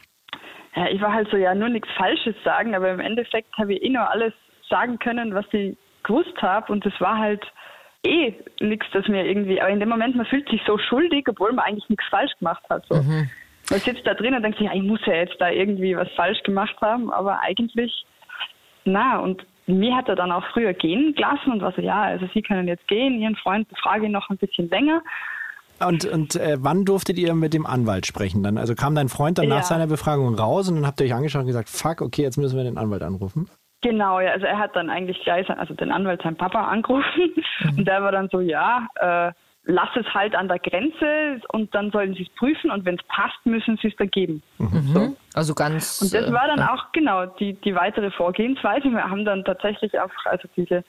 Ja, 0.75 0.87
ich 0.87 0.99
war 1.01 1.13
halt 1.13 1.29
so, 1.29 1.37
ja, 1.37 1.53
nur 1.53 1.69
nichts 1.69 1.89
Falsches 1.95 2.35
sagen, 2.43 2.73
aber 2.73 2.89
im 2.91 2.99
Endeffekt 2.99 3.55
habe 3.57 3.73
ich 3.75 3.83
eh 3.83 3.89
nur 3.89 4.09
alles 4.09 4.33
sagen 4.69 4.97
können, 4.99 5.35
was 5.35 5.45
ich 5.51 5.77
gewusst 6.03 6.41
habe 6.41 6.71
und 6.71 6.83
das 6.85 6.93
war 6.99 7.17
halt 7.19 7.43
eh 8.05 8.33
nichts, 8.59 8.87
das 8.93 9.07
mir 9.07 9.25
irgendwie, 9.25 9.61
aber 9.61 9.69
in 9.71 9.79
dem 9.79 9.89
Moment, 9.89 10.15
man 10.15 10.25
fühlt 10.25 10.49
sich 10.49 10.61
so 10.65 10.77
schuldig, 10.77 11.25
obwohl 11.29 11.51
man 11.53 11.65
eigentlich 11.65 11.89
nichts 11.89 12.05
falsch 12.09 12.31
gemacht 12.39 12.63
hat. 12.69 12.85
So. 12.89 12.95
Man 12.95 13.79
sitzt 13.79 14.05
da 14.05 14.13
drin 14.13 14.33
und 14.33 14.41
denkt 14.43 14.57
sich, 14.57 14.67
ja, 14.67 14.73
ich 14.73 14.83
muss 14.83 14.99
ja 15.05 15.13
jetzt 15.13 15.35
da 15.39 15.49
irgendwie 15.49 15.95
was 15.95 16.09
falsch 16.15 16.41
gemacht 16.43 16.75
haben, 16.81 17.11
aber 17.11 17.39
eigentlich, 17.41 18.05
na, 18.85 19.19
und 19.19 19.45
mir 19.67 19.95
hat 19.95 20.09
er 20.09 20.15
dann 20.15 20.31
auch 20.31 20.43
früher 20.51 20.73
gehen 20.73 21.13
gelassen 21.15 21.51
und 21.53 21.61
war 21.61 21.71
so, 21.73 21.81
ja, 21.81 22.01
also 22.01 22.27
Sie 22.33 22.41
können 22.41 22.67
jetzt 22.67 22.87
gehen, 22.87 23.19
Ihren 23.21 23.35
Freund 23.35 23.67
befrage 23.69 24.05
ich 24.07 24.11
noch 24.11 24.29
ein 24.29 24.37
bisschen 24.37 24.69
länger. 24.69 25.01
Und, 25.85 26.05
und 26.05 26.35
äh, 26.35 26.57
wann 26.59 26.85
durftet 26.85 27.17
ihr 27.17 27.33
mit 27.33 27.53
dem 27.53 27.65
Anwalt 27.65 28.05
sprechen 28.05 28.43
dann? 28.43 28.57
Also 28.57 28.75
kam 28.75 28.93
dein 28.93 29.09
Freund 29.09 29.37
dann 29.37 29.47
nach 29.47 29.57
Ja. 29.57 29.63
seiner 29.63 29.87
Befragung 29.87 30.35
raus 30.35 30.69
und 30.69 30.75
dann 30.75 30.85
habt 30.85 30.99
ihr 30.99 31.07
euch 31.07 31.13
angeschaut 31.13 31.41
und 31.41 31.47
gesagt, 31.47 31.69
fuck, 31.69 32.01
okay, 32.01 32.21
jetzt 32.23 32.37
müssen 32.37 32.55
wir 32.57 32.63
den 32.63 32.77
Anwalt 32.77 33.01
anrufen. 33.01 33.49
Genau, 33.81 34.19
ja, 34.19 34.31
also 34.31 34.45
er 34.45 34.59
hat 34.59 34.75
dann 34.75 34.89
eigentlich 34.89 35.19
gleich, 35.23 35.47
sein- 35.47 35.59
also 35.59 35.73
den 35.73 35.91
Anwalt, 35.91 36.21
seinen 36.21 36.35
Papa 36.37 36.67
angerufen 36.67 37.33
und 37.77 37.87
der 37.87 38.03
war 38.03 38.11
dann 38.11 38.29
so, 38.31 38.39
ja, 38.39 38.87
äh, 38.95 39.31
lass 39.65 39.89
es 39.95 40.05
halt 40.13 40.35
an 40.35 40.47
der 40.47 40.59
Grenze 40.59 41.39
und 41.51 41.73
dann 41.73 41.91
sollen 41.91 42.13
sie 42.13 42.23
es 42.23 42.29
prüfen 42.35 42.71
und 42.71 42.85
wenn 42.85 42.95
es 42.95 43.03
passt, 43.07 43.43
müssen 43.45 43.77
sie 43.81 43.87
es 43.89 43.95
da 43.97 44.05
geben. 44.05 44.41
So. 44.93 45.15
Also 45.33 45.53
ganz. 45.55 46.01
Und 46.01 46.13
das 46.13 46.27
äh, 46.29 46.33
war 46.33 46.47
dann 46.47 46.61
auch 46.61 46.91
genau 46.93 47.25
die, 47.25 47.53
die 47.53 47.73
weitere 47.75 48.11
Vorgehensweise. 48.11 48.89
Wir 48.89 49.03
haben 49.03 49.23
dann 49.25 49.43
tatsächlich 49.45 49.99
einfach, 49.99 50.25
also 50.25 50.47
diese 50.55 50.83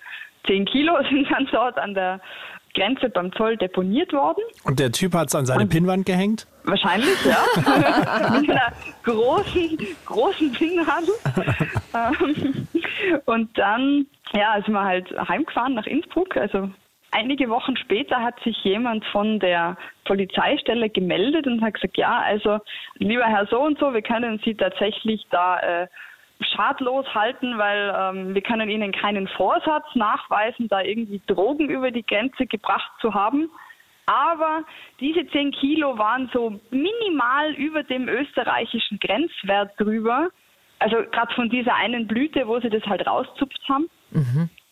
10 0.46 0.64
Kilo 0.66 0.94
sind 1.10 1.30
dann 1.30 1.46
dort 1.52 1.78
an 1.78 1.94
der 1.94 2.20
Grenze 2.74 3.10
beim 3.10 3.30
Zoll 3.34 3.58
deponiert 3.58 4.14
worden. 4.14 4.40
Und 4.64 4.80
der 4.80 4.90
Typ 4.90 5.14
hat 5.14 5.28
es 5.28 5.34
an 5.34 5.44
seine 5.44 5.66
Pinnwand 5.66 6.06
gehängt. 6.06 6.46
Wahrscheinlich, 6.64 7.22
ja. 7.26 7.36
Mit 8.40 8.48
einer 8.50 8.72
großen, 9.04 9.78
großen 10.06 10.52
Pinnadel. 10.52 11.12
Und 13.26 13.56
dann, 13.58 14.06
ja, 14.32 14.60
sind 14.64 14.74
wir 14.74 14.84
halt 14.84 15.10
heimgefahren 15.28 15.74
nach 15.74 15.86
Innsbruck. 15.86 16.36
Also 16.36 16.70
einige 17.10 17.48
Wochen 17.48 17.76
später 17.76 18.22
hat 18.22 18.40
sich 18.40 18.56
jemand 18.64 19.04
von 19.06 19.38
der 19.38 19.76
Polizeistelle 20.04 20.90
gemeldet 20.90 21.46
und 21.46 21.62
hat 21.62 21.74
gesagt, 21.74 21.96
ja, 21.96 22.20
also 22.20 22.58
lieber 22.98 23.24
Herr 23.24 23.46
so 23.46 23.60
und 23.60 23.78
so, 23.78 23.94
wir 23.94 24.02
können 24.02 24.40
Sie 24.44 24.54
tatsächlich 24.54 25.26
da 25.30 25.58
äh, 25.60 25.86
schadlos 26.40 27.06
halten, 27.14 27.58
weil 27.58 27.94
ähm, 27.96 28.34
wir 28.34 28.42
können 28.42 28.68
Ihnen 28.68 28.92
keinen 28.92 29.28
Vorsatz 29.28 29.86
nachweisen, 29.94 30.68
da 30.68 30.80
irgendwie 30.80 31.20
Drogen 31.26 31.68
über 31.68 31.90
die 31.90 32.04
Grenze 32.04 32.46
gebracht 32.46 32.90
zu 33.00 33.14
haben. 33.14 33.50
Aber 34.06 34.64
diese 34.98 35.26
10 35.28 35.52
Kilo 35.52 35.96
waren 35.96 36.28
so 36.32 36.60
minimal 36.70 37.52
über 37.54 37.84
dem 37.84 38.08
österreichischen 38.08 38.98
Grenzwert 38.98 39.78
drüber. 39.78 40.28
Also 40.82 40.96
gerade 41.10 41.34
von 41.34 41.48
dieser 41.48 41.74
einen 41.74 42.06
Blüte, 42.06 42.46
wo 42.46 42.60
sie 42.60 42.70
das 42.70 42.82
halt 42.84 43.06
rauszupft 43.06 43.60
haben. 43.68 43.88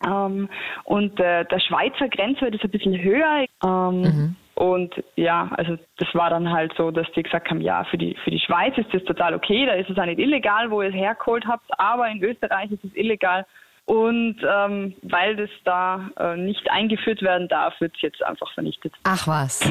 Ähm, 0.05 0.49
und 0.83 1.19
äh, 1.19 1.45
der 1.45 1.59
Schweizer 1.59 2.09
Grenzwert 2.09 2.53
ist 2.55 2.63
ein 2.63 2.71
bisschen 2.71 3.01
höher. 3.01 3.45
Ähm, 3.63 4.35
Und 4.55 4.93
ja, 5.15 5.49
also 5.57 5.77
das 5.97 6.09
war 6.13 6.29
dann 6.29 6.51
halt 6.51 6.73
so, 6.77 6.91
dass 6.91 7.07
die 7.15 7.23
gesagt 7.23 7.49
haben, 7.49 7.61
ja, 7.61 7.83
für 7.85 7.97
die, 7.97 8.15
für 8.23 8.29
die 8.29 8.39
Schweiz 8.39 8.77
ist 8.77 8.93
das 8.93 9.03
total 9.05 9.33
okay, 9.33 9.65
da 9.65 9.73
ist 9.73 9.89
es 9.89 9.97
auch 9.97 10.05
nicht 10.05 10.19
illegal, 10.19 10.69
wo 10.69 10.81
ihr 10.83 10.89
es 10.89 10.93
hergeholt 10.95 11.45
habt, 11.47 11.65
aber 11.79 12.07
in 12.09 12.21
Österreich 12.21 12.69
ist 12.71 12.83
es 12.83 12.95
illegal. 12.95 13.45
Und 13.85 14.35
ähm, 14.47 14.93
weil 15.01 15.35
das 15.35 15.49
da 15.63 16.11
äh, 16.19 16.37
nicht 16.37 16.69
eingeführt 16.69 17.23
werden 17.23 17.47
darf, 17.47 17.73
wird 17.81 17.95
es 17.95 18.01
jetzt 18.01 18.23
einfach 18.23 18.53
vernichtet. 18.53 18.93
Ach 19.03 19.25
was. 19.27 19.61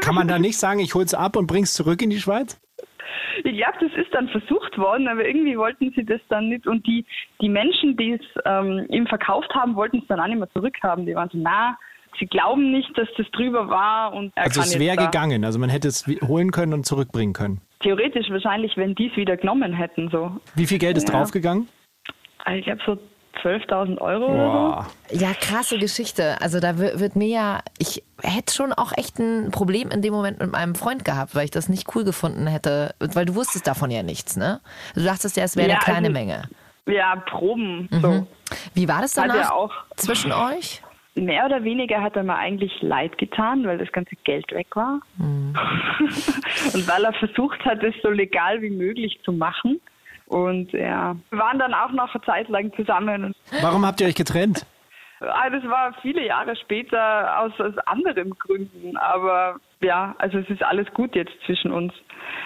Kann 0.00 0.16
man 0.16 0.26
da 0.26 0.38
nicht 0.38 0.58
sagen, 0.58 0.80
ich 0.80 0.94
hol's 0.94 1.14
ab 1.14 1.36
und 1.36 1.46
bring's 1.46 1.74
zurück 1.74 2.02
in 2.02 2.10
die 2.10 2.18
Schweiz? 2.18 2.60
Ich 3.44 3.56
glaube, 3.56 3.78
das 3.80 3.92
ist 3.94 4.12
dann 4.14 4.28
versucht 4.28 4.76
worden, 4.78 5.08
aber 5.08 5.26
irgendwie 5.26 5.56
wollten 5.56 5.92
sie 5.96 6.04
das 6.04 6.20
dann 6.28 6.48
nicht. 6.48 6.66
Und 6.66 6.86
die, 6.86 7.04
die 7.40 7.48
Menschen, 7.48 7.96
die 7.96 8.12
es 8.12 8.20
ähm, 8.44 8.86
ihm 8.90 9.06
verkauft 9.06 9.52
haben, 9.54 9.74
wollten 9.76 9.98
es 9.98 10.06
dann 10.08 10.20
auch 10.20 10.26
nicht 10.26 10.38
mehr 10.38 10.50
zurückhaben. 10.50 11.06
Die 11.06 11.14
waren 11.14 11.28
so, 11.32 11.38
na, 11.38 11.76
sie 12.18 12.26
glauben 12.26 12.70
nicht, 12.70 12.96
dass 12.96 13.08
das 13.16 13.30
drüber 13.32 13.68
war. 13.68 14.12
Und 14.12 14.32
Also 14.36 14.60
es 14.60 14.78
wäre 14.78 14.96
gegangen. 14.96 15.44
Also 15.44 15.58
man 15.58 15.70
hätte 15.70 15.88
es 15.88 16.06
holen 16.26 16.50
können 16.50 16.72
und 16.74 16.86
zurückbringen 16.86 17.32
können. 17.32 17.60
Theoretisch 17.80 18.30
wahrscheinlich, 18.30 18.76
wenn 18.76 18.94
die 18.94 19.08
es 19.08 19.16
wieder 19.16 19.36
genommen 19.36 19.72
hätten. 19.72 20.08
So. 20.10 20.36
Wie 20.54 20.66
viel 20.66 20.78
Geld 20.78 20.96
ist 20.96 21.08
Ja. 21.08 21.16
draufgegangen? 21.18 21.68
Also 22.44 22.58
Ich 22.58 22.64
glaube 22.64 22.80
so 22.86 22.98
12.000 23.42 23.98
Euro 24.00 24.26
oder 24.26 24.36
Boah. 24.52 24.86
Ja, 25.10 25.32
krasse 25.34 25.78
Geschichte. 25.78 26.36
Also 26.40 26.60
da 26.60 26.78
wi- 26.78 26.98
wird 27.00 27.16
mir 27.16 27.28
ja, 27.28 27.60
ich 27.78 28.02
hätte 28.22 28.54
schon 28.54 28.72
auch 28.72 28.92
echt 28.96 29.18
ein 29.18 29.50
Problem 29.50 29.90
in 29.90 30.02
dem 30.02 30.12
Moment 30.12 30.38
mit 30.40 30.52
meinem 30.52 30.74
Freund 30.74 31.04
gehabt, 31.04 31.34
weil 31.34 31.44
ich 31.44 31.50
das 31.50 31.68
nicht 31.68 31.94
cool 31.94 32.04
gefunden 32.04 32.46
hätte, 32.46 32.94
weil 33.00 33.24
du 33.24 33.34
wusstest 33.34 33.66
davon 33.66 33.90
ja 33.90 34.02
nichts, 34.02 34.36
ne? 34.36 34.60
Du 34.94 35.02
dachtest 35.02 35.36
ja, 35.36 35.44
es 35.44 35.56
wäre 35.56 35.68
Ja, 35.68 35.74
eine 35.76 35.84
kleine 35.84 36.08
also- 36.08 36.12
Menge. 36.12 36.42
so. 36.86 36.92
Ja, 36.92 37.16
Proben. 37.16 37.88
Mhm. 37.90 38.00
So. 38.00 38.26
Wie 38.74 38.88
war 38.88 39.00
das 39.02 39.12
danach 39.14 39.34
er 39.36 39.54
auch. 39.54 39.72
zwischen 39.96 40.32
euch? 40.32 40.82
Mehr 41.14 41.44
oder 41.44 41.62
weniger 41.62 42.00
hat 42.02 42.16
er 42.16 42.22
mir 42.22 42.36
eigentlich 42.36 42.72
leid 42.80 43.18
getan, 43.18 43.66
weil 43.66 43.76
das 43.78 43.92
ganze 43.92 44.16
Geld 44.24 44.50
weg 44.52 44.68
war. 44.74 45.00
Mhm. 45.18 45.54
und 46.74 46.88
weil 46.88 47.04
er 47.04 47.12
versucht 47.12 47.62
hat, 47.64 47.82
es 47.82 47.94
so 48.02 48.08
legal 48.10 48.62
wie 48.62 48.70
möglich 48.70 49.20
zu 49.24 49.32
machen. 49.32 49.80
Und 50.32 50.72
ja, 50.72 51.14
wir 51.28 51.38
waren 51.38 51.58
dann 51.58 51.74
auch 51.74 51.90
noch 51.92 52.14
eine 52.14 52.24
Zeit 52.24 52.48
lang 52.48 52.72
zusammen. 52.74 53.34
Warum 53.60 53.84
habt 53.84 54.00
ihr 54.00 54.06
euch 54.06 54.14
getrennt? 54.14 54.64
Ah, 55.20 55.50
Das 55.50 55.62
war 55.64 55.92
viele 56.00 56.24
Jahre 56.26 56.56
später 56.56 57.38
aus, 57.38 57.52
aus 57.60 57.76
anderen 57.84 58.30
Gründen, 58.38 58.96
aber 58.96 59.56
ja, 59.84 60.14
also 60.18 60.38
es 60.38 60.48
ist 60.50 60.62
alles 60.62 60.86
gut 60.94 61.14
jetzt 61.14 61.32
zwischen 61.46 61.70
uns. 61.72 61.92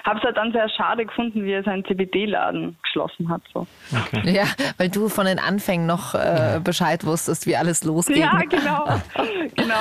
Habe 0.05 0.19
es 0.19 0.25
halt 0.25 0.37
dann 0.37 0.52
sehr 0.52 0.69
schade 0.69 1.05
gefunden, 1.05 1.45
wie 1.45 1.52
er 1.52 1.62
seinen 1.64 1.85
CBD-Laden 1.85 2.76
geschlossen 2.83 3.28
hat. 3.28 3.43
So. 3.52 3.66
Ja, 4.25 4.45
weil 4.78 4.88
du 4.88 5.09
von 5.09 5.26
den 5.26 5.38
Anfängen 5.38 5.87
noch 5.87 6.14
äh, 6.14 6.61
Bescheid 6.62 7.05
wusstest, 7.05 7.47
wie 7.47 7.57
alles 7.57 7.83
losgeht. 7.85 8.19
Ja, 8.19 8.38
genau, 8.49 8.85
genau. 9.57 9.75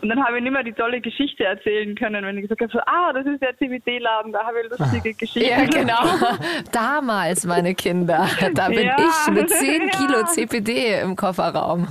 Und 0.00 0.08
dann 0.08 0.24
habe 0.24 0.38
ich 0.38 0.42
nicht 0.42 0.52
mehr 0.52 0.62
die 0.62 0.72
tolle 0.72 1.00
Geschichte 1.00 1.44
erzählen 1.44 1.94
können, 1.96 2.24
wenn 2.24 2.36
ich 2.38 2.42
gesagt 2.48 2.60
habe, 2.60 2.72
so, 2.72 2.78
ah, 2.80 3.12
das 3.12 3.26
ist 3.26 3.42
der 3.42 3.56
CBD-Laden, 3.58 4.32
da 4.32 4.44
habe 4.46 4.56
ich 4.64 4.70
lustige 4.78 5.14
Geschichten. 5.14 5.48
Ja, 5.48 5.64
genau. 5.64 6.02
Damals, 6.72 7.44
meine 7.46 7.74
Kinder, 7.74 8.26
da 8.54 8.68
bin 8.68 8.86
Ja. 8.86 8.96
ich 8.98 9.32
mit 9.32 9.50
10 9.50 9.90
Kilo 9.90 10.18
Ja. 10.20 10.26
CPD 10.26 11.00
im 11.00 11.16
Kofferraum 11.16 11.88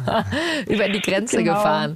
über 0.68 0.88
die 0.90 1.01
Grenze 1.01 1.38
Genau. 1.44 1.54
gefahren. 1.56 1.96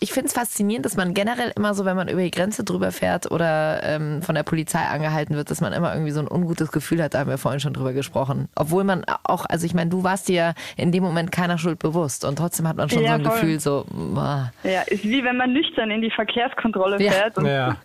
Ich 0.00 0.12
finde 0.12 0.28
es 0.28 0.32
faszinierend, 0.34 0.86
dass 0.86 0.96
man 0.96 1.14
generell 1.14 1.52
immer 1.56 1.74
so, 1.74 1.84
wenn 1.84 1.96
man 1.96 2.08
über 2.08 2.22
die 2.22 2.30
Grenze 2.30 2.63
drüber 2.64 2.92
fährt 2.92 3.30
oder 3.30 3.80
ähm, 3.84 4.22
von 4.22 4.34
der 4.34 4.42
Polizei 4.42 4.80
angehalten 4.80 5.36
wird, 5.36 5.50
dass 5.50 5.60
man 5.60 5.72
immer 5.72 5.92
irgendwie 5.92 6.10
so 6.12 6.20
ein 6.20 6.28
ungutes 6.28 6.72
Gefühl 6.72 7.02
hat. 7.02 7.14
Da 7.14 7.20
haben 7.20 7.30
wir 7.30 7.38
vorhin 7.38 7.60
schon 7.60 7.72
drüber 7.72 7.92
gesprochen. 7.92 8.48
Obwohl 8.56 8.84
man 8.84 9.04
auch, 9.24 9.46
also 9.46 9.66
ich 9.66 9.74
meine, 9.74 9.90
du 9.90 10.02
warst 10.04 10.28
dir 10.28 10.54
in 10.76 10.92
dem 10.92 11.02
Moment 11.02 11.32
keiner 11.32 11.58
Schuld 11.58 11.78
bewusst 11.78 12.24
und 12.24 12.36
trotzdem 12.36 12.66
hat 12.68 12.76
man 12.76 12.88
schon 12.88 13.02
Ja, 13.02 13.10
so 13.10 13.14
ein 13.16 13.24
voll. 13.24 13.32
Gefühl, 13.32 13.60
so, 13.60 13.84
boah. 13.90 14.52
Ja, 14.62 14.82
ist 14.82 15.04
wie 15.04 15.22
wenn 15.24 15.36
man 15.36 15.52
nüchtern 15.52 15.90
in 15.90 16.00
die 16.02 16.10
Verkehrskontrolle 16.10 17.02
Ja. 17.02 17.12
fährt. 17.12 17.36
Und 17.38 17.46
Ja, 17.46 17.76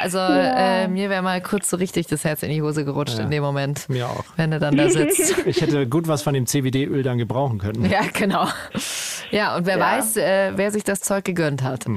Also 0.00 0.18
äh, 0.18 0.86
mir 0.88 1.10
wäre 1.10 1.22
mal 1.22 1.40
kurz 1.40 1.70
so 1.70 1.76
richtig 1.76 2.06
das 2.06 2.24
Herz 2.24 2.42
in 2.42 2.50
die 2.50 2.62
Hose 2.62 2.84
gerutscht 2.84 3.18
in 3.18 3.30
dem 3.30 3.42
Moment. 3.42 3.88
mir 3.88 4.08
auch. 4.08 4.24
Wenn 4.36 4.50
du 4.50 4.58
dann 4.58 4.76
da 4.76 4.88
sitzt. 4.88 5.46
Ich 5.46 5.60
hätte 5.60 5.86
gut 5.86 6.08
was 6.08 6.22
von 6.22 6.34
dem 6.34 6.46
CBD-Öl 6.46 7.02
dann 7.02 7.18
gebrauchen 7.18 7.58
können. 7.58 7.84
Ja, 7.90 8.02
genau. 8.12 8.46
Ja, 9.30 9.56
und 9.56 9.66
wer 9.66 9.78
Ja. 9.78 9.84
weiß, 9.96 10.16
äh, 10.16 10.52
wer 10.56 10.70
sich 10.70 10.84
das 10.84 11.00
Zeug 11.00 11.24
gegönnt 11.24 11.62
hat. 11.62 11.84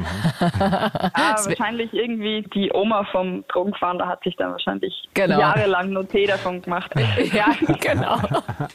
Ah, 1.13 1.35
wahrscheinlich 1.45 1.93
irgendwie 1.93 2.43
die 2.53 2.71
Oma 2.73 3.05
vom 3.11 3.43
Drogenfahnder 3.47 4.07
hat 4.07 4.23
sich 4.23 4.35
dann 4.37 4.51
wahrscheinlich 4.51 4.93
Genau. 5.13 5.39
jahrelang 5.39 5.89
nur 5.91 6.07
Tee 6.07 6.25
davon 6.25 6.61
gemacht. 6.61 6.91
Ja, 7.33 7.47
genau. 7.79 8.17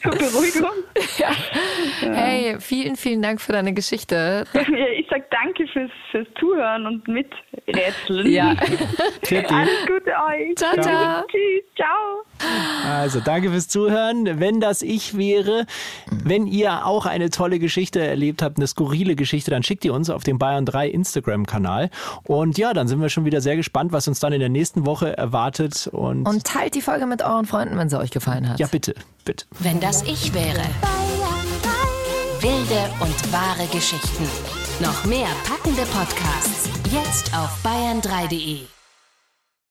Zur 0.03 0.13
Beruhigung. 0.13 0.71
Ja. 1.19 1.29
Hey, 2.01 2.57
vielen, 2.61 2.97
vielen 2.97 3.23
Dank 3.23 3.41
für 3.41 3.53
deine 3.53 3.73
Geschichte. 3.73 4.45
Ja, 4.55 4.61
Ich 4.99 5.07
sag 5.11 5.31
danke 5.31 5.67
fürs, 5.69 5.91
fürs 6.11 6.27
Zuhören 6.39 6.87
und 6.87 7.07
Miträtseln. 7.09 8.31
Ja. 8.31 8.49
Alles 8.51 9.87
Gute 9.87 10.11
euch. 10.11 10.55
Ciao, 10.57 10.75
ciao. 10.81 11.25
Tschüss, 11.29 11.65
ciao. 11.77 12.23
Also 12.85 13.21
danke 13.21 13.51
fürs 13.51 13.69
Zuhören. 13.69 14.39
Wenn 14.41 14.61
das 14.61 14.83
ich 14.83 15.17
wäre, 15.17 15.67
wenn 16.11 16.47
ihr 16.47 16.87
auch 16.87 17.07
eine 17.07 17.31
tolle 17.31 17.59
Geschichte 17.59 18.01
erlebt 18.01 18.43
habt, 18.43 18.59
eine 18.59 18.67
skurrile 18.67 19.17
Geschichte, 19.17 19.51
dann 19.51 19.63
schickt 19.63 19.85
ihr 19.85 19.93
uns 19.95 20.11
auf 20.11 20.23
den 20.23 20.39
Bayern 20.39 20.65
3 20.67 20.89
Instagram-Kanal. 20.89 21.91
Und 22.25 22.59
ja, 22.59 22.73
dann 22.75 22.89
sind 22.89 23.01
wir 23.01 23.09
schon 23.09 23.25
wieder 23.25 23.41
sehr 23.41 23.57
gespannt, 23.57 23.93
was 23.93 24.07
uns 24.09 24.21
dann 24.21 24.33
in 24.33 24.41
der 24.41 24.49
nächsten 24.49 24.87
Woche 24.87 25.17
erwartet. 25.17 25.89
Und, 25.93 26.27
Und 26.27 26.45
teilt 26.45 26.75
die 26.75 26.83
Folge 26.83 27.07
mit 27.07 27.23
euren 27.23 27.47
Freunden, 27.47 27.77
wenn 27.79 27.89
sie 27.89 27.99
euch 27.99 28.11
gefallen 28.11 28.49
hat. 28.49 28.59
ja, 28.59 28.67
bitte, 28.67 28.95
bitte. 29.25 29.47
Wenn 29.59 29.81
das 29.81 30.03
ich 30.03 30.33
wäre. 30.35 30.63
Wilde 32.41 32.91
und 33.01 33.33
wahre 33.33 33.67
Geschichten. 33.73 34.25
Noch 34.81 35.05
mehr 35.07 35.29
packende 35.49 35.83
Podcasts. 35.87 36.69
Jetzt 36.93 37.33
auf 37.37 37.51
bayern3.de. 37.65 38.76